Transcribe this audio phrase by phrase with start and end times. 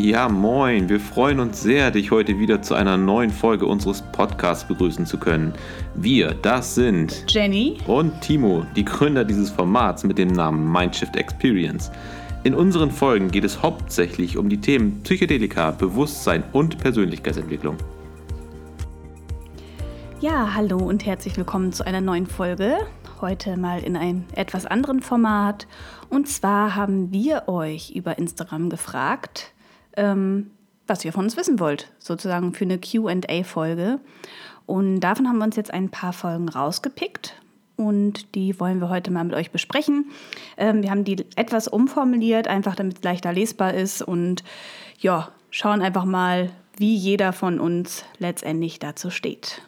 [0.00, 0.88] Ja, moin.
[0.88, 5.18] Wir freuen uns sehr, dich heute wieder zu einer neuen Folge unseres Podcasts begrüßen zu
[5.18, 5.52] können.
[5.96, 11.90] Wir, das sind Jenny und Timo, die Gründer dieses Formats mit dem Namen Mindshift Experience.
[12.44, 17.76] In unseren Folgen geht es hauptsächlich um die Themen Psychedelika, Bewusstsein und Persönlichkeitsentwicklung.
[20.20, 22.76] Ja, hallo und herzlich willkommen zu einer neuen Folge.
[23.20, 25.66] Heute mal in einem etwas anderen Format.
[26.08, 29.54] Und zwar haben wir euch über Instagram gefragt,
[29.98, 30.50] ähm,
[30.86, 34.00] was ihr von uns wissen wollt, sozusagen für eine QA-Folge.
[34.66, 37.34] Und davon haben wir uns jetzt ein paar Folgen rausgepickt
[37.76, 40.10] und die wollen wir heute mal mit euch besprechen.
[40.56, 44.42] Ähm, wir haben die etwas umformuliert, einfach damit es leichter lesbar ist und
[44.98, 49.62] ja, schauen einfach mal, wie jeder von uns letztendlich dazu steht.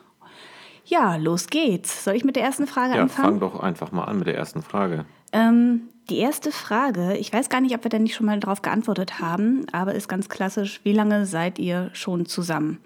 [0.85, 2.05] Ja, los geht's.
[2.05, 3.39] Soll ich mit der ersten Frage ja, anfangen?
[3.39, 5.05] Fang doch einfach mal an mit der ersten Frage.
[5.33, 8.63] Ähm, die erste Frage, ich weiß gar nicht, ob wir da nicht schon mal darauf
[8.63, 12.79] geantwortet haben, aber ist ganz klassisch, wie lange seid ihr schon zusammen?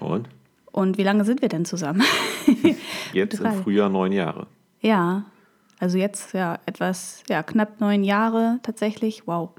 [0.00, 0.28] Und?
[0.72, 2.02] Und wie lange sind wir denn zusammen?
[3.12, 4.46] Jetzt im Frühjahr neun Jahre.
[4.80, 5.24] Ja,
[5.78, 9.26] also jetzt ja etwas, ja, knapp neun Jahre tatsächlich.
[9.26, 9.50] Wow,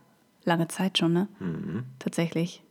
[0.46, 1.28] lange Zeit schon, ne?
[1.40, 1.84] Mhm.
[2.00, 2.64] Tatsächlich.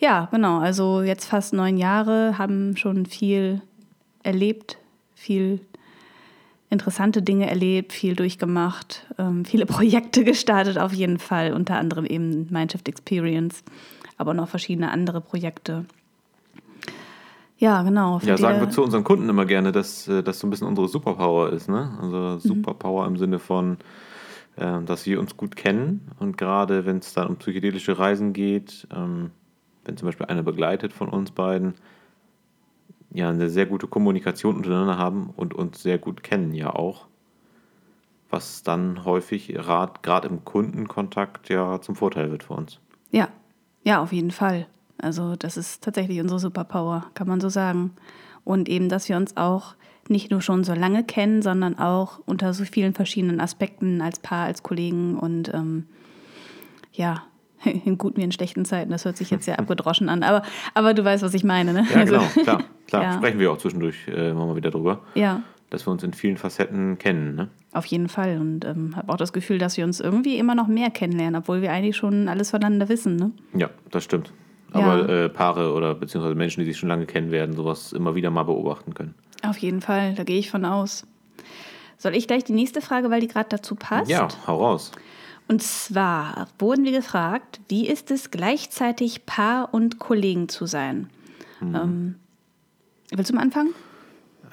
[0.00, 0.58] Ja, genau.
[0.58, 3.62] Also jetzt fast neun Jahre, haben schon viel
[4.22, 4.78] erlebt,
[5.14, 5.60] viel
[6.74, 12.48] interessante Dinge erlebt, viel durchgemacht, ähm, viele Projekte gestartet auf jeden Fall, unter anderem eben
[12.50, 13.64] Mindshift Experience,
[14.18, 15.86] aber noch verschiedene andere Projekte.
[17.56, 18.20] Ja, genau.
[18.24, 20.88] Ja, sagen wir zu unseren Kunden immer gerne, dass äh, das so ein bisschen unsere
[20.88, 21.68] Superpower ist.
[21.68, 21.96] Ne?
[22.02, 23.14] Also Superpower mhm.
[23.14, 23.78] im Sinne von,
[24.56, 28.86] äh, dass wir uns gut kennen und gerade wenn es dann um psychedelische Reisen geht,
[28.94, 29.30] ähm,
[29.84, 31.74] wenn zum Beispiel einer begleitet von uns beiden,
[33.14, 37.06] ja eine sehr gute Kommunikation untereinander haben und uns sehr gut kennen ja auch.
[38.28, 39.48] Was dann häufig
[40.02, 42.80] gerade im Kundenkontakt ja zum Vorteil wird für uns.
[43.10, 43.28] Ja,
[43.84, 44.66] ja, auf jeden Fall.
[44.98, 47.92] Also das ist tatsächlich unsere Superpower, kann man so sagen.
[48.44, 49.76] Und eben, dass wir uns auch
[50.08, 54.46] nicht nur schon so lange kennen, sondern auch unter so vielen verschiedenen Aspekten als Paar,
[54.46, 55.86] als Kollegen und ähm,
[56.92, 57.22] ja,
[57.84, 58.90] in guten wie in schlechten Zeiten.
[58.90, 60.42] Das hört sich jetzt sehr abgedroschen an, aber,
[60.74, 61.72] aber du weißt, was ich meine.
[61.72, 61.86] Ne?
[61.90, 62.62] Ja, also, genau, klar.
[62.86, 63.02] klar.
[63.02, 63.12] Ja.
[63.14, 65.00] Sprechen wir auch zwischendurch äh, mal wieder drüber.
[65.14, 65.42] Ja.
[65.70, 67.34] Dass wir uns in vielen Facetten kennen.
[67.34, 67.48] Ne?
[67.72, 68.38] Auf jeden Fall.
[68.38, 71.60] Und ähm, habe auch das Gefühl, dass wir uns irgendwie immer noch mehr kennenlernen, obwohl
[71.60, 73.16] wir eigentlich schon alles voneinander wissen.
[73.16, 73.32] Ne?
[73.54, 74.32] Ja, das stimmt.
[74.70, 75.24] Aber ja.
[75.24, 78.44] äh, Paare oder beziehungsweise Menschen, die sich schon lange kennen werden, sowas immer wieder mal
[78.44, 79.14] beobachten können.
[79.42, 81.06] Auf jeden Fall, da gehe ich von aus.
[81.96, 84.10] Soll ich gleich die nächste Frage, weil die gerade dazu passt?
[84.10, 84.92] Ja, hau raus.
[85.46, 91.10] Und zwar wurden wir gefragt, wie ist es gleichzeitig Paar und Kollegen zu sein?
[91.60, 91.74] Mhm.
[91.74, 92.14] Ähm,
[93.10, 93.74] willst du mal anfangen?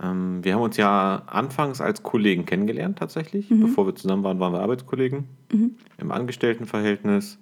[0.01, 3.49] Ähm, wir haben uns ja anfangs als Kollegen kennengelernt tatsächlich.
[3.49, 3.61] Mhm.
[3.61, 5.75] Bevor wir zusammen waren, waren wir Arbeitskollegen mhm.
[5.97, 7.37] im Angestelltenverhältnis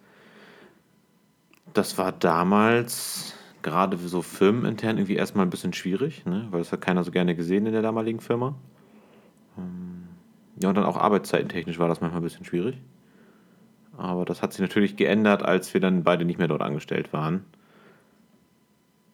[1.73, 6.47] das war damals gerade so firmenintern irgendwie erstmal ein bisschen schwierig, ne?
[6.51, 8.55] weil das hat keiner so gerne gesehen in der damaligen Firma.
[9.57, 10.07] Ähm,
[10.61, 12.77] ja, und dann auch arbeitszeitentechnisch war das manchmal ein bisschen schwierig.
[13.99, 17.43] Aber das hat sich natürlich geändert, als wir dann beide nicht mehr dort angestellt waren.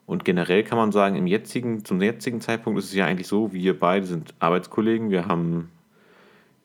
[0.05, 3.51] Und generell kann man sagen, im jetzigen, zum jetzigen Zeitpunkt ist es ja eigentlich so,
[3.51, 5.09] wir beide sind Arbeitskollegen.
[5.09, 5.71] Wir haben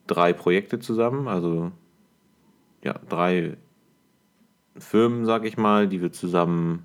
[0.06, 1.72] drei Projekte zusammen, also
[2.84, 3.56] ja, drei
[4.76, 6.84] Firmen, sag ich mal, die wir zusammen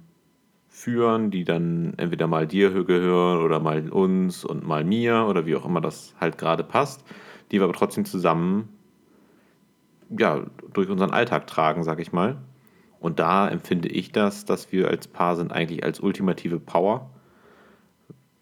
[0.70, 5.56] führen, die dann entweder mal dir gehören oder mal uns und mal mir oder wie
[5.58, 7.04] auch immer das halt gerade passt,
[7.52, 8.70] die wir aber trotzdem zusammen
[10.10, 12.38] ja, durch unseren Alltag tragen, sag ich mal.
[13.00, 17.10] Und da empfinde ich das, dass wir als Paar sind eigentlich als ultimative Power,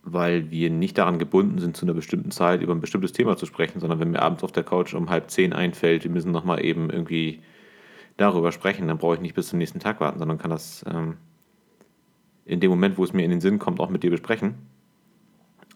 [0.03, 3.46] weil wir nicht daran gebunden sind, zu einer bestimmten Zeit über ein bestimmtes Thema zu
[3.46, 6.63] sprechen, sondern wenn mir abends auf der Couch um halb zehn einfällt, wir müssen nochmal
[6.63, 7.41] eben irgendwie
[8.18, 8.88] darüber sprechen.
[8.88, 11.18] Dann brauche ich nicht bis zum nächsten Tag warten, sondern kann das ähm,
[12.45, 14.56] in dem Moment, wo es mir in den Sinn kommt, auch mit dir besprechen.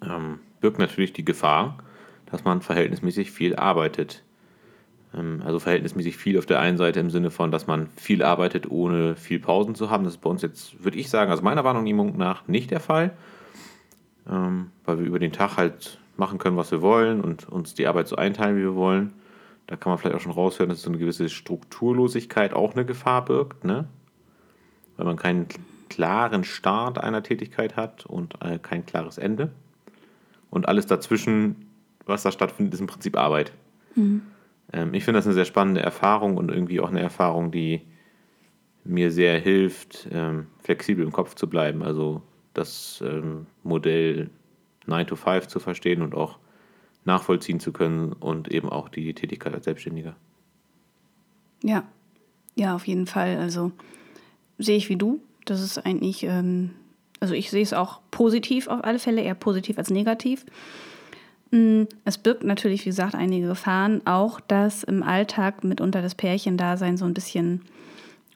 [0.03, 1.77] Ähm, birgt natürlich die Gefahr,
[2.25, 4.23] dass man verhältnismäßig viel arbeitet.
[5.15, 8.69] Ähm, also verhältnismäßig viel auf der einen Seite im Sinne von, dass man viel arbeitet,
[8.69, 10.03] ohne viel Pausen zu haben.
[10.03, 13.11] Das ist bei uns jetzt, würde ich sagen, also meiner Warnung nach nicht der Fall,
[14.29, 17.87] ähm, weil wir über den Tag halt machen können, was wir wollen und uns die
[17.87, 19.13] Arbeit so einteilen, wie wir wollen.
[19.67, 23.25] Da kann man vielleicht auch schon raushören, dass so eine gewisse Strukturlosigkeit auch eine Gefahr
[23.25, 23.85] birgt, ne?
[24.95, 25.47] Weil man keinen
[25.89, 29.51] klaren Start einer Tätigkeit hat und äh, kein klares Ende.
[30.49, 31.67] Und alles dazwischen,
[32.05, 33.51] was da stattfindet, ist im Prinzip Arbeit.
[33.95, 34.21] Mhm.
[34.73, 37.81] Ähm, ich finde das eine sehr spannende Erfahrung und irgendwie auch eine Erfahrung, die
[38.83, 41.83] mir sehr hilft, ähm, flexibel im Kopf zu bleiben.
[41.83, 42.21] Also
[42.53, 44.29] das ähm, Modell
[44.85, 46.39] 9 to 5 zu verstehen und auch
[47.05, 50.15] nachvollziehen zu können und eben auch die Tätigkeit als Selbstständiger.
[51.63, 51.83] Ja,
[52.55, 53.37] ja, auf jeden Fall.
[53.37, 53.71] Also
[54.57, 55.21] sehe ich wie du.
[55.45, 56.71] Das ist eigentlich, ähm,
[57.19, 60.45] also ich sehe es auch positiv auf alle Fälle, eher positiv als negativ.
[61.51, 64.01] Mm, es birgt natürlich, wie gesagt, einige Gefahren.
[64.05, 67.61] Auch, dass im Alltag mitunter das Pärchendasein so ein bisschen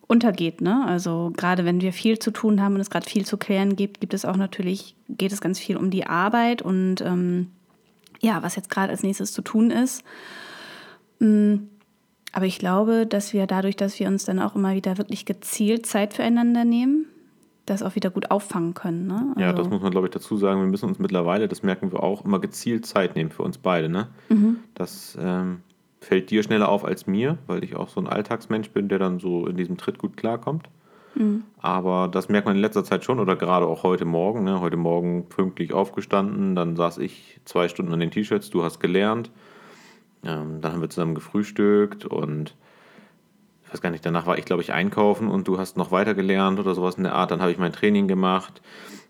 [0.08, 0.62] untergeht.
[0.62, 0.84] Ne?
[0.86, 4.02] Also gerade wenn wir viel zu tun haben und es gerade viel zu klären gibt,
[4.02, 7.48] gibt es auch natürlich, geht es ganz viel um die Arbeit und ähm,
[8.20, 10.04] ja, was jetzt gerade als nächstes zu tun ist.
[11.20, 11.56] Mm,
[12.34, 15.86] aber ich glaube, dass wir dadurch, dass wir uns dann auch immer wieder wirklich gezielt
[15.86, 17.06] Zeit füreinander nehmen,
[17.66, 19.08] das auch wieder gut auffangen können.
[19.08, 19.34] Ne?
[19.36, 20.60] Also ja, das muss man, glaube ich, dazu sagen.
[20.60, 23.90] Wir müssen uns mittlerweile, das merken wir auch, immer gezielt Zeit nehmen für uns beide.
[23.90, 24.08] Ne?
[24.30, 24.58] Mhm.
[24.74, 25.62] Das ähm,
[26.00, 29.20] fällt dir schneller auf als mir, weil ich auch so ein Alltagsmensch bin, der dann
[29.20, 30.68] so in diesem Tritt gut klarkommt.
[31.16, 31.44] Mhm.
[31.60, 34.44] Aber das merkt man in letzter Zeit schon oder gerade auch heute Morgen.
[34.44, 34.60] Ne?
[34.60, 39.32] Heute Morgen pünktlich aufgestanden, dann saß ich zwei Stunden an den T-Shirts, du hast gelernt.
[40.24, 42.56] Ähm, dann haben wir zusammen gefrühstückt und
[43.72, 46.14] ich weiß gar nicht, danach war ich, glaube ich, einkaufen und du hast noch weiter
[46.14, 47.32] gelernt oder sowas in der Art.
[47.32, 48.62] Dann habe ich mein Training gemacht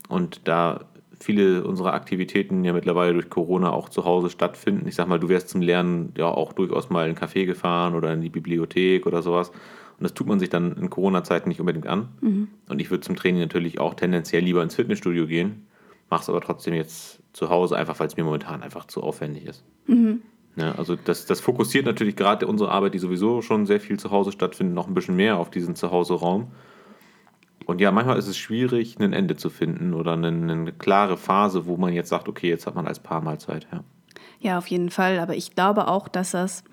[0.07, 0.81] und da
[1.19, 4.87] viele unserer Aktivitäten ja mittlerweile durch Corona auch zu Hause stattfinden.
[4.87, 7.95] Ich sag mal, du wärst zum Lernen ja auch durchaus mal in einen Café gefahren
[7.95, 9.49] oder in die Bibliothek oder sowas.
[9.49, 12.09] Und das tut man sich dann in Corona-Zeiten nicht unbedingt an.
[12.21, 12.47] Mhm.
[12.69, 15.65] Und ich würde zum Training natürlich auch tendenziell lieber ins Fitnessstudio gehen,
[16.11, 19.47] mache es aber trotzdem jetzt zu Hause, einfach weil es mir momentan einfach zu aufwendig
[19.47, 19.63] ist.
[19.87, 20.21] Mhm.
[20.55, 24.11] Ja, also das, das fokussiert natürlich gerade unsere Arbeit, die sowieso schon sehr viel zu
[24.11, 26.51] Hause stattfindet, noch ein bisschen mehr auf diesen Zuhause-Raum.
[27.65, 31.67] Und ja, manchmal ist es schwierig, ein Ende zu finden oder eine, eine, klare Phase,
[31.67, 33.67] wo man jetzt sagt, okay, jetzt hat man als Paar mal Zeit.
[33.71, 33.83] Ja.
[34.39, 35.19] ja, auf jeden Fall.
[35.19, 36.63] Aber ich glaube auch, dass das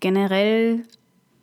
[0.00, 0.84] generell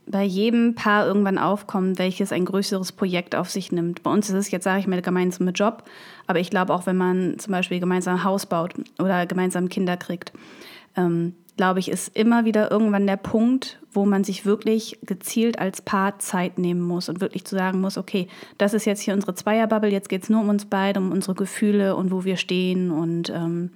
[0.08, 4.04] bei jedem Paar irgendwann aufkommt, welches ein größeres Projekt auf sich nimmt.
[4.04, 5.84] Bei uns ist es jetzt, sage ich mal, gemeinsame Job,
[6.28, 9.98] aber ich glaube auch, wenn man zum Beispiel gemeinsam ein Haus baut oder gemeinsam Kinder
[9.98, 10.34] kriegt,
[10.96, 15.82] ähm, glaube ich, ist immer wieder irgendwann der Punkt, wo man sich wirklich gezielt als
[15.82, 18.28] Paar Zeit nehmen muss und wirklich zu sagen muss, okay,
[18.58, 21.36] das ist jetzt hier unsere Zweierbubble, jetzt geht es nur um uns beide, um unsere
[21.36, 23.72] Gefühle und wo wir stehen und ähm,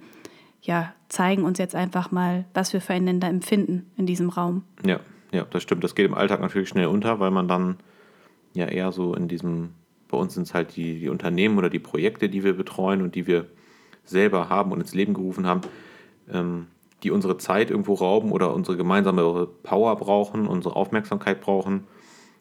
[0.62, 4.64] ja, zeigen uns jetzt einfach mal, was wir füreinander empfinden in diesem Raum.
[4.84, 5.84] Ja, ja, das stimmt.
[5.84, 7.76] Das geht im Alltag natürlich schnell unter, weil man dann
[8.54, 9.74] ja eher so in diesem,
[10.08, 13.14] bei uns sind es halt die, die Unternehmen oder die Projekte, die wir betreuen und
[13.14, 13.46] die wir
[14.04, 15.60] selber haben und ins Leben gerufen haben.
[16.32, 16.66] Ähm,
[17.02, 21.84] die unsere Zeit irgendwo rauben oder unsere gemeinsame Power brauchen, unsere Aufmerksamkeit brauchen.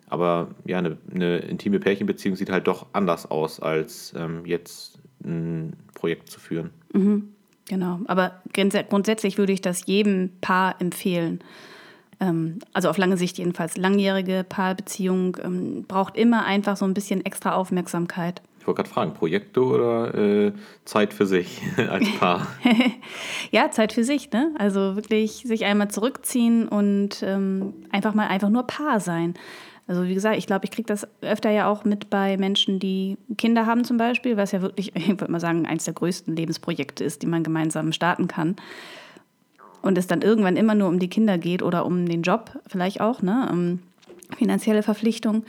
[0.08, 5.76] Aber ja, eine, eine intime Pärchenbeziehung sieht halt doch anders aus, als ähm, jetzt ein
[5.94, 6.70] Projekt zu führen.
[6.94, 7.30] Mhm,
[7.68, 11.40] genau, aber grundsätzlich würde ich das jedem Paar empfehlen.
[12.20, 13.78] Ähm, also auf lange Sicht jedenfalls.
[13.78, 18.42] Langjährige Paarbeziehung ähm, braucht immer einfach so ein bisschen extra Aufmerksamkeit.
[18.66, 20.52] Ich wollte gerade fragen, Projekte oder äh,
[20.86, 22.48] Zeit für sich als Paar?
[23.52, 24.56] ja, Zeit für sich, ne?
[24.58, 29.36] Also wirklich sich einmal zurückziehen und ähm, einfach mal einfach nur Paar sein.
[29.88, 33.20] Also wie gesagt, ich glaube, ich kriege das öfter ja auch mit bei Menschen, die
[33.38, 37.04] Kinder haben zum Beispiel, was ja wirklich, ich würde mal sagen, eines der größten Lebensprojekte
[37.04, 38.56] ist, die man gemeinsam starten kann.
[39.84, 43.00] Und es dann irgendwann immer nur um die Kinder geht oder um den Job vielleicht
[43.00, 43.48] auch, ne?
[43.52, 43.80] Um
[44.36, 45.46] finanzielle Verpflichtung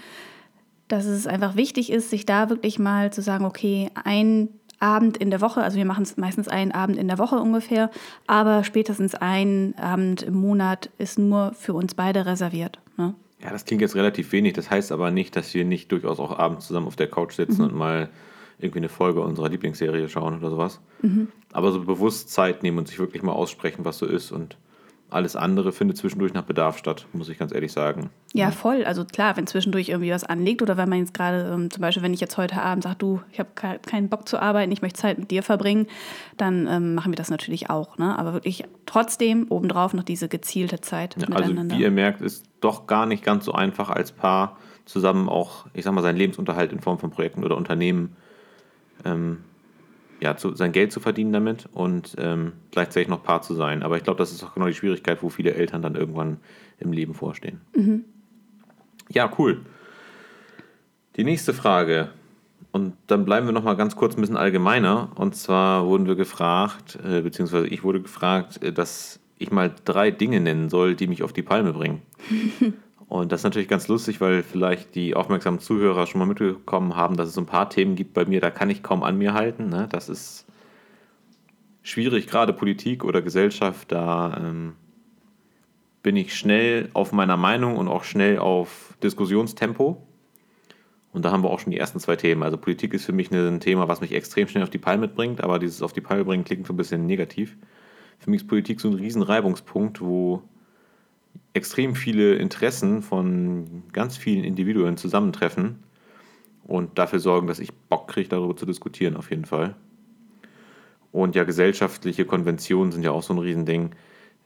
[0.89, 5.31] dass es einfach wichtig ist, sich da wirklich mal zu sagen, okay, ein Abend in
[5.31, 7.91] der Woche, also wir machen es meistens einen Abend in der Woche ungefähr,
[8.27, 12.79] aber spätestens ein Abend im Monat ist nur für uns beide reserviert.
[12.97, 13.15] Ne?
[13.43, 14.53] Ja, das klingt jetzt relativ wenig.
[14.53, 17.63] Das heißt aber nicht, dass wir nicht durchaus auch abends zusammen auf der Couch sitzen
[17.63, 17.69] mhm.
[17.69, 18.09] und mal
[18.59, 20.81] irgendwie eine Folge unserer Lieblingsserie schauen oder sowas.
[21.03, 21.29] Mhm.
[21.53, 24.57] Aber so bewusst Zeit nehmen und sich wirklich mal aussprechen, was so ist und
[25.09, 28.11] alles andere findet zwischendurch nach Bedarf statt, muss ich ganz ehrlich sagen.
[28.33, 28.85] Ja, voll.
[28.85, 32.03] Also klar, wenn zwischendurch irgendwie was anliegt oder wenn man jetzt gerade, ähm, zum Beispiel,
[32.03, 35.01] wenn ich jetzt heute Abend sage, du, ich habe keinen Bock zu arbeiten, ich möchte
[35.01, 35.87] Zeit mit dir verbringen,
[36.37, 37.99] dann ähm, machen wir das natürlich auch.
[37.99, 38.19] Ne?
[38.19, 41.75] Aber wirklich trotzdem obendrauf noch diese gezielte Zeit ja, also miteinander.
[41.75, 45.67] Also wie ihr merkt, ist doch gar nicht ganz so einfach als Paar zusammen auch,
[45.73, 48.17] ich sag mal, seinen Lebensunterhalt in Form von Projekten oder Unternehmen
[49.05, 49.45] ähm,
[50.21, 53.83] ja, zu, sein Geld zu verdienen damit und ähm, gleichzeitig noch Paar zu sein.
[53.83, 56.39] Aber ich glaube, das ist auch genau die Schwierigkeit, wo viele Eltern dann irgendwann
[56.79, 57.61] im Leben vorstehen.
[57.75, 58.05] Mhm.
[59.09, 59.61] Ja, cool.
[61.17, 62.11] Die nächste Frage.
[62.73, 65.11] Und dann bleiben wir noch mal ganz kurz ein bisschen allgemeiner.
[65.15, 70.11] Und zwar wurden wir gefragt, äh, beziehungsweise ich wurde gefragt, äh, dass ich mal drei
[70.11, 72.03] Dinge nennen soll, die mich auf die Palme bringen.
[73.09, 77.17] Und das ist natürlich ganz lustig, weil vielleicht die aufmerksamen Zuhörer schon mal mitbekommen haben,
[77.17, 79.33] dass es so ein paar Themen gibt bei mir, da kann ich kaum an mir
[79.33, 79.69] halten.
[79.69, 79.89] Ne?
[79.91, 80.47] Das ist
[81.83, 84.73] schwierig, gerade Politik oder Gesellschaft, da ähm,
[86.03, 90.03] bin ich schnell auf meiner Meinung und auch schnell auf Diskussionstempo.
[91.13, 92.43] Und da haben wir auch schon die ersten zwei Themen.
[92.43, 95.43] Also Politik ist für mich ein Thema, was mich extrem schnell auf die Palme bringt,
[95.43, 97.57] aber dieses auf die Palme bringen klingt so ein bisschen negativ.
[98.19, 100.43] Für mich ist Politik so ein riesen Reibungspunkt, wo
[101.53, 105.81] extrem viele Interessen von ganz vielen Individuen zusammentreffen
[106.65, 109.75] und dafür sorgen, dass ich Bock kriege, darüber zu diskutieren, auf jeden Fall.
[111.13, 113.91] Und ja, gesellschaftliche Konventionen sind ja auch so ein Riesending.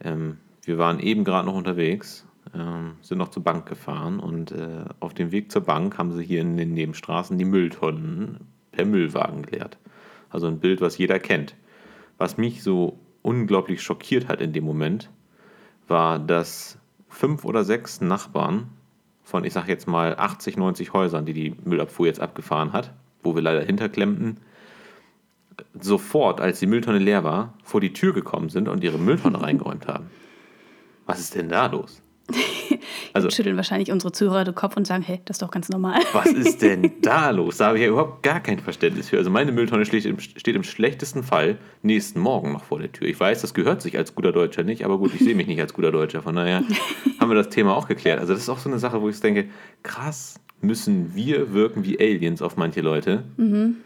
[0.03, 4.85] Ähm, wir waren eben gerade noch unterwegs, ähm, sind noch zur Bank gefahren und äh,
[5.01, 8.39] auf dem Weg zur Bank haben sie hier in den Nebenstraßen die Mülltonnen
[8.73, 9.79] per Müllwagen geleert.
[10.29, 11.57] Also ein Bild, was jeder kennt.
[12.19, 15.11] Was mich so unglaublich schockiert hat in dem Moment,
[15.89, 16.79] war, dass
[17.21, 18.71] fünf oder sechs Nachbarn
[19.23, 23.35] von, ich sag jetzt mal, 80, 90 Häusern, die die Müllabfuhr jetzt abgefahren hat, wo
[23.35, 24.39] wir leider hinterklemmten,
[25.79, 29.87] sofort, als die Mülltonne leer war, vor die Tür gekommen sind und ihre Mülltonne reingeräumt
[29.87, 30.11] haben.
[31.05, 32.01] Was ist denn da los?
[33.13, 36.01] Also, schütteln wahrscheinlich unsere Zuhörer den Kopf und sagen, hey, das ist doch ganz normal.
[36.13, 37.57] Was ist denn da los?
[37.57, 39.19] Da habe ich ja überhaupt gar kein Verständnis für.
[39.19, 43.09] Also meine Mülltonne steht im, steht im schlechtesten Fall nächsten Morgen noch vor der Tür.
[43.09, 45.61] Ich weiß, das gehört sich als guter Deutscher nicht, aber gut, ich sehe mich nicht
[45.61, 46.23] als guter Deutscher.
[46.23, 46.63] Von daher
[47.19, 48.21] haben wir das Thema auch geklärt.
[48.21, 49.49] Also das ist auch so eine Sache, wo ich denke,
[49.83, 53.77] krass, müssen wir wirken wie Aliens auf manche Leute, mhm.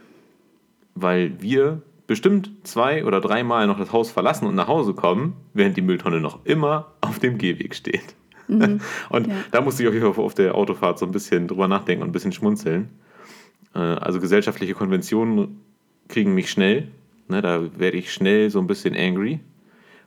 [0.95, 5.77] weil wir bestimmt zwei oder dreimal noch das Haus verlassen und nach Hause kommen, während
[5.77, 8.15] die Mülltonne noch immer auf dem Gehweg steht.
[8.49, 8.81] Mhm.
[9.11, 9.35] Und ja.
[9.51, 12.11] da musste ich auf jeden Fall auf der Autofahrt so ein bisschen drüber nachdenken und
[12.11, 12.89] ein bisschen schmunzeln.
[13.75, 15.61] Äh, also gesellschaftliche Konventionen
[16.09, 16.89] kriegen mich schnell.
[17.29, 19.41] Ne, da werde ich schnell so ein bisschen angry.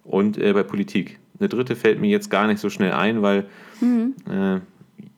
[0.03, 1.19] Und äh, bei Politik.
[1.39, 3.47] Eine dritte fällt mir jetzt gar nicht so schnell ein, weil
[3.81, 4.15] mhm.
[4.29, 4.59] äh,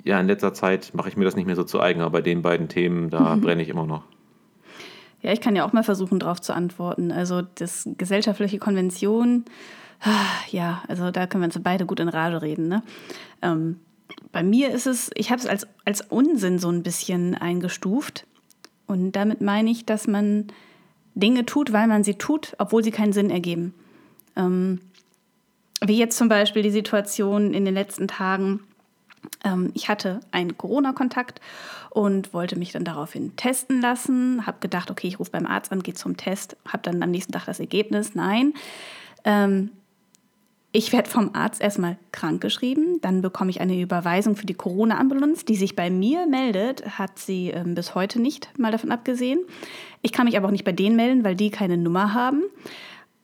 [0.04, 2.22] ja, in letzter Zeit mache ich mir das nicht mehr so zu eigen, aber bei
[2.22, 3.42] den beiden Themen, da mhm.
[3.42, 4.04] brenne ich immer noch.
[5.22, 7.12] Ja, ich kann ja auch mal versuchen, darauf zu antworten.
[7.12, 9.46] Also das gesellschaftliche Konvention,
[10.50, 12.68] ja, also da können wir uns beide gut in Rage reden.
[12.68, 12.84] Ne?
[13.42, 13.80] Ähm,
[14.32, 18.26] bei mir ist es, ich habe es als, als Unsinn so ein bisschen eingestuft.
[18.88, 20.48] Und damit meine ich, dass man
[21.16, 23.74] Dinge tut, weil man sie tut, obwohl sie keinen Sinn ergeben.
[24.36, 24.82] Ähm,
[25.82, 28.62] wie jetzt zum Beispiel die Situation in den letzten Tagen.
[29.44, 31.40] Ähm, ich hatte einen Corona-Kontakt
[31.90, 34.46] und wollte mich dann daraufhin testen lassen.
[34.46, 36.58] Habe gedacht, okay, ich rufe beim Arzt an, gehe zum Test.
[36.68, 38.16] Habe dann am nächsten Tag das Ergebnis.
[38.16, 38.54] Nein.
[39.24, 39.72] Ähm,
[40.72, 45.56] ich werde vom Arzt erstmal krankgeschrieben, dann bekomme ich eine Überweisung für die Corona-Ambulanz, die
[45.56, 49.40] sich bei mir meldet, hat sie ähm, bis heute nicht, mal davon abgesehen.
[50.04, 52.44] Ich kann mich aber auch nicht bei denen melden, weil die keine Nummer haben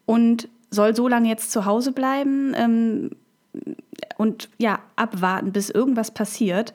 [0.06, 3.12] und soll so lange jetzt zu Hause bleiben ähm,
[4.18, 6.74] und ja, abwarten, bis irgendwas passiert.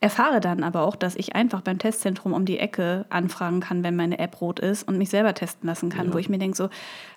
[0.00, 3.96] Erfahre dann aber auch, dass ich einfach beim Testzentrum um die Ecke anfragen kann, wenn
[3.96, 6.14] meine App rot ist und mich selber testen lassen kann, ja.
[6.14, 6.68] wo ich mir denke so,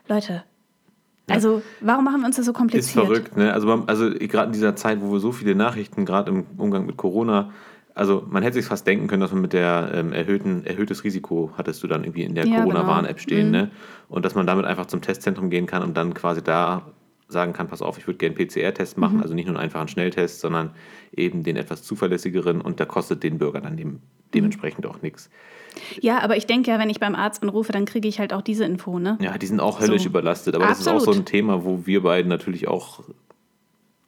[0.07, 0.43] Leute,
[1.29, 2.85] also warum machen wir uns das so kompliziert?
[2.85, 3.53] Ist verrückt, ne?
[3.53, 6.97] Also, also gerade in dieser Zeit, wo wir so viele Nachrichten, gerade im Umgang mit
[6.97, 7.51] Corona,
[7.95, 11.51] also man hätte sich fast denken können, dass man mit der ähm, erhöhten, erhöhtes Risiko
[11.57, 13.23] hattest du dann irgendwie in der ja, Corona-Warn-App genau.
[13.23, 13.51] stehen, mhm.
[13.51, 13.71] ne?
[14.07, 16.83] Und dass man damit einfach zum Testzentrum gehen kann und dann quasi da
[17.27, 19.23] sagen kann, pass auf, ich würde gerne einen PCR-Test machen, mhm.
[19.23, 20.71] also nicht nur einen einfachen Schnelltest, sondern
[21.11, 23.99] eben den etwas zuverlässigeren und der kostet den Bürger dann dem,
[24.33, 25.29] dementsprechend auch nichts.
[26.01, 28.41] Ja, aber ich denke ja, wenn ich beim Arzt anrufe, dann kriege ich halt auch
[28.41, 29.17] diese Info, ne?
[29.21, 30.09] Ja, die sind auch höllisch so.
[30.09, 30.95] überlastet, aber Absolut.
[30.95, 33.03] das ist auch so ein Thema, wo wir beiden natürlich auch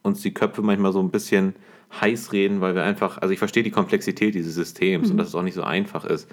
[0.02, 1.56] uns die Köpfe manchmal so ein bisschen
[2.00, 5.12] heiß reden, weil wir einfach, also ich verstehe die Komplexität dieses Systems mhm.
[5.12, 6.28] und dass es auch nicht so einfach ist.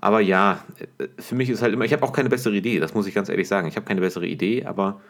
[0.00, 0.64] Aber ja,
[1.18, 3.28] für mich ist halt immer, ich habe auch keine bessere Idee, das muss ich ganz
[3.28, 3.66] ehrlich sagen.
[3.66, 5.00] Ich habe keine bessere Idee, aber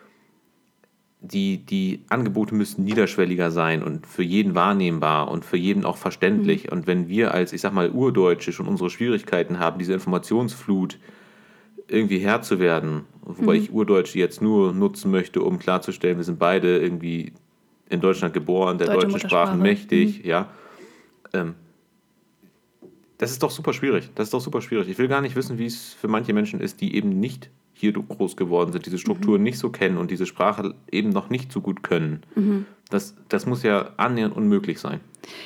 [1.20, 6.64] die, die Angebote müssten niederschwelliger sein und für jeden wahrnehmbar und für jeden auch verständlich.
[6.64, 6.72] Mhm.
[6.72, 10.98] Und wenn wir als, ich sag mal, Urdeutsche schon unsere Schwierigkeiten haben, diese Informationsflut
[11.88, 13.62] irgendwie Herr zu werden, wobei mhm.
[13.62, 17.32] ich Urdeutsche jetzt nur nutzen möchte, um klarzustellen, wir sind beide irgendwie
[17.88, 20.28] in Deutschland geboren, der Deutsche deutschen Sprache mächtig, mhm.
[20.28, 20.48] ja.
[21.32, 21.54] Ähm,
[23.16, 24.10] das ist doch super schwierig.
[24.14, 24.88] Das ist doch super schwierig.
[24.88, 27.92] Ich will gar nicht wissen, wie es für manche Menschen ist, die eben nicht hier
[27.92, 29.44] groß geworden sind, diese Strukturen mhm.
[29.44, 32.23] nicht so kennen und diese Sprache eben noch nicht so gut können.
[32.35, 32.66] Mhm.
[32.90, 35.00] Das, das muss ja annähernd unmöglich sein.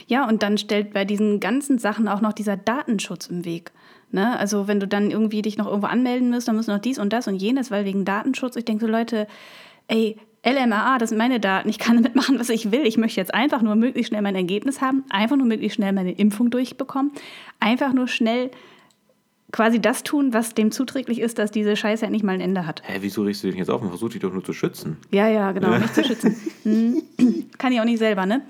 [0.06, 3.72] Ja, und dann stellt bei diesen ganzen Sachen auch noch dieser Datenschutz im Weg.
[4.12, 4.38] Ne?
[4.38, 6.98] Also wenn du dann irgendwie dich noch irgendwo anmelden musst, dann musst du noch dies
[6.98, 9.26] und das und jenes, weil wegen Datenschutz, ich denke so, Leute,
[9.88, 12.86] ey, LMAA, das sind meine Daten, ich kann damit machen, was ich will.
[12.86, 16.12] Ich möchte jetzt einfach nur möglichst schnell mein Ergebnis haben, einfach nur möglichst schnell meine
[16.12, 17.12] Impfung durchbekommen,
[17.60, 18.50] einfach nur schnell
[19.52, 22.82] quasi das tun, was dem zuträglich ist, dass diese Scheiße endlich mal ein Ende hat.
[22.84, 24.96] Hä, wieso riechst du dich jetzt auf und versuchst dich doch nur zu schützen?
[25.10, 26.36] Ja, ja, genau, mich zu schützen.
[26.62, 27.02] Hm.
[27.58, 28.42] Kann ich auch nicht selber, ne?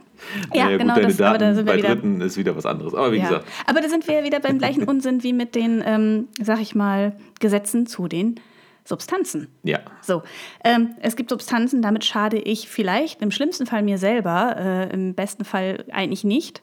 [0.53, 2.55] Ja, ja genau, gut, das, Daten aber da sind wir bei wieder, Dritten ist wieder
[2.55, 2.95] was anderes.
[2.95, 3.25] Aber wie ja.
[3.25, 3.47] gesagt.
[3.67, 6.75] Aber da sind wir ja wieder beim gleichen Unsinn wie mit den, ähm, sag ich
[6.75, 8.39] mal, Gesetzen zu den
[8.85, 9.49] Substanzen.
[9.63, 9.79] Ja.
[10.03, 10.23] So,
[10.63, 15.15] ähm, es gibt Substanzen, damit schade ich vielleicht im schlimmsten Fall mir selber, äh, im
[15.15, 16.63] besten Fall eigentlich nicht.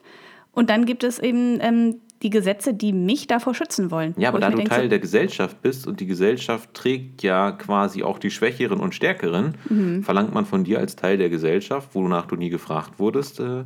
[0.52, 4.14] Und dann gibt es eben ähm, die Gesetze, die mich davor schützen wollen.
[4.18, 8.02] Ja, aber da du denke, Teil der Gesellschaft bist und die Gesellschaft trägt ja quasi
[8.02, 10.02] auch die Schwächeren und Stärkeren, mhm.
[10.02, 13.64] verlangt man von dir als Teil der Gesellschaft, wonach du nie gefragt wurdest, äh,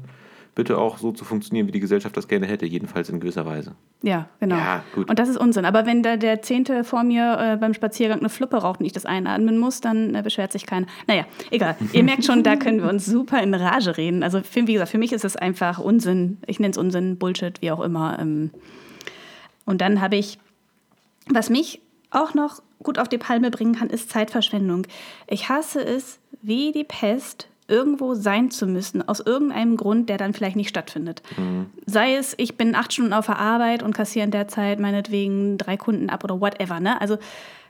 [0.55, 3.75] bitte auch so zu funktionieren, wie die Gesellschaft das gerne hätte, jedenfalls in gewisser Weise.
[4.03, 4.57] Ja, genau.
[4.57, 5.09] Ja, gut.
[5.09, 5.65] Und das ist Unsinn.
[5.65, 8.93] Aber wenn da der Zehnte vor mir äh, beim Spaziergang eine Fluppe raucht und ich
[8.93, 10.87] das einatmen muss, dann äh, beschwert sich keiner.
[11.07, 11.77] Naja, egal.
[11.93, 14.23] Ihr merkt schon, da können wir uns super in Rage reden.
[14.23, 16.39] Also, für, wie gesagt, für mich ist es einfach Unsinn.
[16.47, 18.19] Ich nenne es Unsinn, Bullshit, wie auch immer.
[18.21, 18.51] Ähm.
[19.65, 20.39] Und dann habe ich,
[21.29, 21.81] was mich
[22.11, 24.87] auch noch gut auf die Palme bringen kann, ist Zeitverschwendung.
[25.27, 30.35] Ich hasse es wie die Pest, irgendwo sein zu müssen, aus irgendeinem Grund, der dann
[30.35, 31.23] vielleicht nicht stattfindet.
[31.37, 31.67] Mhm.
[31.87, 35.57] Sei es, ich bin acht Stunden auf der Arbeit und kassiere in der Zeit meinetwegen
[35.59, 36.81] drei Kunden ab oder whatever.
[36.81, 37.01] Ne?
[37.01, 37.19] Also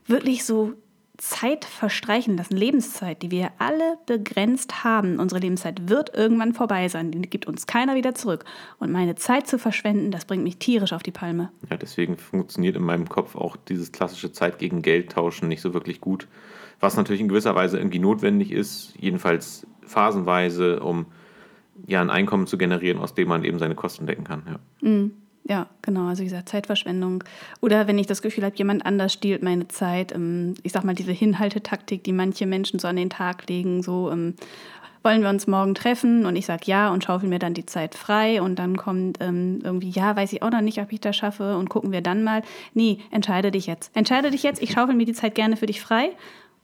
[0.06, 0.74] wirklich so
[1.16, 5.20] Zeit verstreichen lassen, Lebenszeit, die wir alle begrenzt haben.
[5.20, 8.44] Unsere Lebenszeit wird irgendwann vorbei sein, die gibt uns keiner wieder zurück.
[8.80, 11.52] Und meine Zeit zu verschwenden, das bringt mich tierisch auf die Palme.
[11.70, 15.72] Ja, deswegen funktioniert in meinem Kopf auch dieses klassische Zeit gegen Geld tauschen nicht so
[15.72, 16.26] wirklich gut.
[16.84, 21.06] Was natürlich in gewisser Weise irgendwie notwendig ist, jedenfalls phasenweise, um
[21.86, 24.42] ja ein Einkommen zu generieren, aus dem man eben seine Kosten decken kann.
[24.46, 24.86] Ja.
[24.86, 25.12] Mhm.
[25.48, 26.08] Ja, genau.
[26.08, 27.24] Also wie gesagt, Zeitverschwendung.
[27.62, 30.14] Oder wenn ich das Gefühl habe, jemand anders stiehlt meine Zeit.
[30.14, 34.10] Ähm, ich sag mal, diese Hinhaltetaktik, die manche Menschen so an den Tag legen, so
[34.10, 34.34] ähm,
[35.02, 37.94] wollen wir uns morgen treffen und ich sage ja und schaufel mir dann die Zeit
[37.94, 41.16] frei und dann kommt ähm, irgendwie, ja, weiß ich auch noch nicht, ob ich das
[41.16, 42.42] schaffe und gucken wir dann mal.
[42.74, 43.90] Nee, entscheide dich jetzt.
[43.96, 46.10] Entscheide dich jetzt, ich schaufel mir die Zeit gerne für dich frei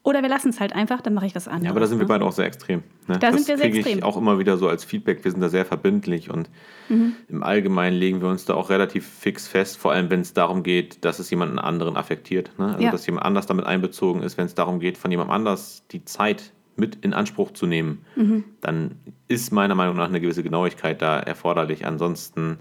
[0.03, 1.67] oder wir lassen es halt einfach, dann mache ich das andere.
[1.67, 2.83] Ja, aber da sind wir beide auch sehr extrem.
[3.07, 3.19] Ne?
[3.19, 3.99] Da das sind wir sehr extrem.
[3.99, 5.23] ich auch immer wieder so als Feedback.
[5.25, 6.49] Wir sind da sehr verbindlich und
[6.89, 7.15] mhm.
[7.29, 10.63] im Allgemeinen legen wir uns da auch relativ fix fest, vor allem wenn es darum
[10.63, 12.51] geht, dass es jemanden anderen affektiert.
[12.59, 12.69] Ne?
[12.69, 12.91] Also ja.
[12.91, 16.53] dass jemand anders damit einbezogen ist, wenn es darum geht, von jemand anders die Zeit
[16.77, 18.45] mit in Anspruch zu nehmen, mhm.
[18.63, 18.97] dann
[19.29, 21.85] ist meiner Meinung nach eine gewisse Genauigkeit da erforderlich.
[21.85, 22.59] Ansonsten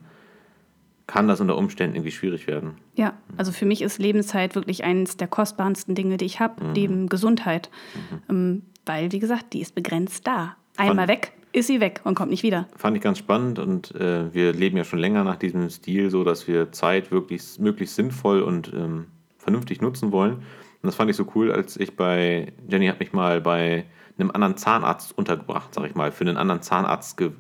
[1.10, 2.76] kann das unter Umständen irgendwie schwierig werden.
[2.94, 6.72] Ja, also für mich ist Lebenszeit wirklich eines der kostbarsten Dinge, die ich habe, mhm.
[6.74, 7.72] neben Gesundheit.
[7.96, 8.22] Mhm.
[8.30, 10.56] Ähm, weil, wie gesagt, die ist begrenzt da.
[10.78, 12.68] Einmal fand, weg, ist sie weg und kommt nicht wieder.
[12.76, 16.24] Fand ich ganz spannend und äh, wir leben ja schon länger nach diesem Stil, so
[16.24, 19.08] dass wir Zeit wirklich möglichst sinnvoll und ähm,
[19.40, 20.34] vernünftig nutzen wollen.
[20.34, 20.44] Und
[20.84, 23.86] das fand ich so cool, als ich bei, Jenny hat mich mal bei
[24.20, 27.32] einem anderen Zahnarzt untergebracht, sag ich mal, für einen anderen Zahnarzt ge,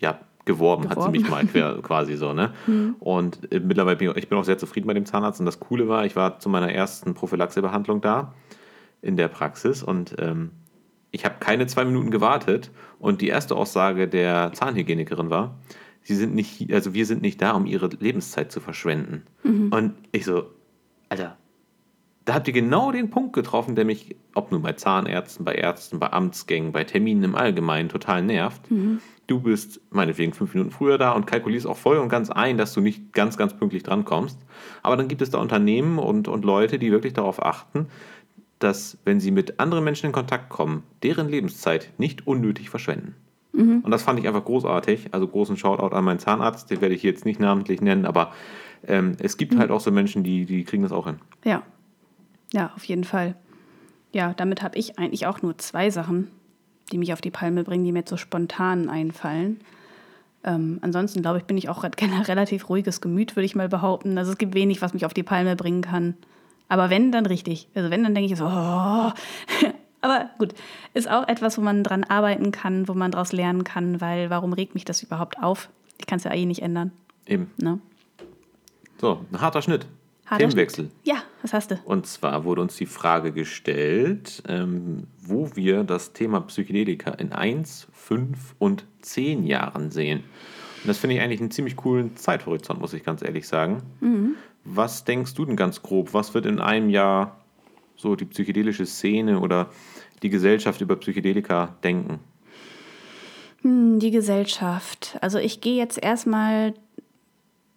[0.00, 2.32] ja, geworben, geworben, hat sie mich mal quasi so.
[2.32, 2.52] Ne?
[2.66, 2.96] Mhm.
[3.00, 5.40] Und äh, mittlerweile bin ich, ich bin auch sehr zufrieden bei dem Zahnarzt.
[5.40, 8.34] Und das Coole war, ich war zu meiner ersten Prophylaxebehandlung da
[9.02, 10.50] in der Praxis und ähm,
[11.10, 12.70] ich habe keine zwei Minuten gewartet.
[12.98, 15.58] Und die erste Aussage der Zahnhygienikerin war,
[16.02, 19.22] sie sind nicht, also wir sind nicht da, um ihre Lebenszeit zu verschwenden.
[19.44, 19.72] Mhm.
[19.72, 20.50] Und ich so,
[21.08, 21.36] Alter,
[22.24, 26.00] da habt ihr genau den Punkt getroffen, der mich, ob nun bei Zahnärzten, bei Ärzten,
[26.00, 28.70] bei Amtsgängen, bei Terminen im Allgemeinen total nervt.
[28.70, 32.58] Mhm du bist meinetwegen fünf Minuten früher da und kalkulierst auch voll und ganz ein,
[32.58, 34.38] dass du nicht ganz, ganz pünktlich drankommst.
[34.82, 37.86] Aber dann gibt es da Unternehmen und, und Leute, die wirklich darauf achten,
[38.58, 43.14] dass, wenn sie mit anderen Menschen in Kontakt kommen, deren Lebenszeit nicht unnötig verschwenden.
[43.52, 43.80] Mhm.
[43.80, 45.08] Und das fand ich einfach großartig.
[45.12, 48.32] Also großen Shoutout an meinen Zahnarzt, den werde ich jetzt nicht namentlich nennen, aber
[48.86, 49.58] ähm, es gibt mhm.
[49.58, 51.18] halt auch so Menschen, die, die kriegen das auch hin.
[51.44, 51.62] Ja.
[52.52, 53.34] Ja, auf jeden Fall.
[54.12, 56.30] Ja, damit habe ich eigentlich auch nur zwei Sachen
[56.92, 59.60] die mich auf die Palme bringen, die mir jetzt so spontan einfallen.
[60.44, 64.18] Ähm, ansonsten glaube ich, bin ich auch ein relativ ruhiges Gemüt, würde ich mal behaupten.
[64.18, 66.14] Also es gibt wenig, was mich auf die Palme bringen kann.
[66.68, 67.68] Aber wenn, dann richtig.
[67.74, 69.12] Also wenn, dann denke ich so, oh.
[70.00, 70.54] Aber gut,
[70.92, 74.52] ist auch etwas, wo man dran arbeiten kann, wo man daraus lernen kann, weil warum
[74.52, 75.70] regt mich das überhaupt auf?
[75.98, 76.92] Ich kann es ja eh nicht ändern.
[77.26, 77.50] Eben.
[77.56, 77.78] Ne?
[79.00, 79.86] So, ein harter Schnitt.
[80.26, 80.84] Harter Themenwechsel.
[80.86, 81.06] Schnitt.
[81.06, 81.78] Ja, was hast du?
[81.86, 87.88] Und zwar wurde uns die Frage gestellt, ähm, wo wir das Thema Psychedelika in 1,
[87.92, 90.20] 5 und 10 Jahren sehen.
[90.20, 93.82] Und das finde ich eigentlich einen ziemlich coolen Zeithorizont, muss ich ganz ehrlich sagen.
[94.00, 94.34] Mhm.
[94.64, 96.14] Was denkst du denn ganz grob?
[96.14, 97.40] Was wird in einem Jahr
[97.96, 99.70] so die psychedelische Szene oder
[100.22, 102.20] die Gesellschaft über Psychedelika denken?
[103.62, 105.16] Hm, die Gesellschaft.
[105.20, 106.74] Also ich gehe jetzt erstmal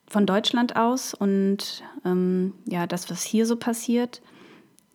[0.07, 4.21] von Deutschland aus und ähm, ja, das, was hier so passiert.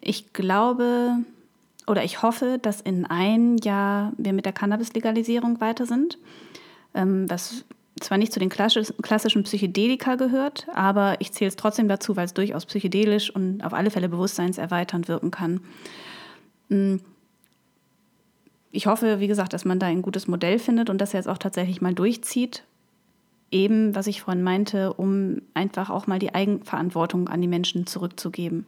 [0.00, 1.18] Ich glaube
[1.86, 6.18] oder ich hoffe, dass in einem Jahr wir mit der Cannabis-Legalisierung weiter sind,
[6.94, 7.64] ähm, was
[8.00, 12.34] zwar nicht zu den klassischen Psychedelika gehört, aber ich zähle es trotzdem dazu, weil es
[12.34, 15.60] durchaus psychedelisch und auf alle Fälle bewusstseinserweiternd wirken kann.
[16.68, 17.00] Hm.
[18.70, 21.26] Ich hoffe, wie gesagt, dass man da ein gutes Modell findet und dass er es
[21.26, 22.64] auch tatsächlich mal durchzieht
[23.52, 28.66] eben, was ich vorhin meinte, um einfach auch mal die Eigenverantwortung an die Menschen zurückzugeben.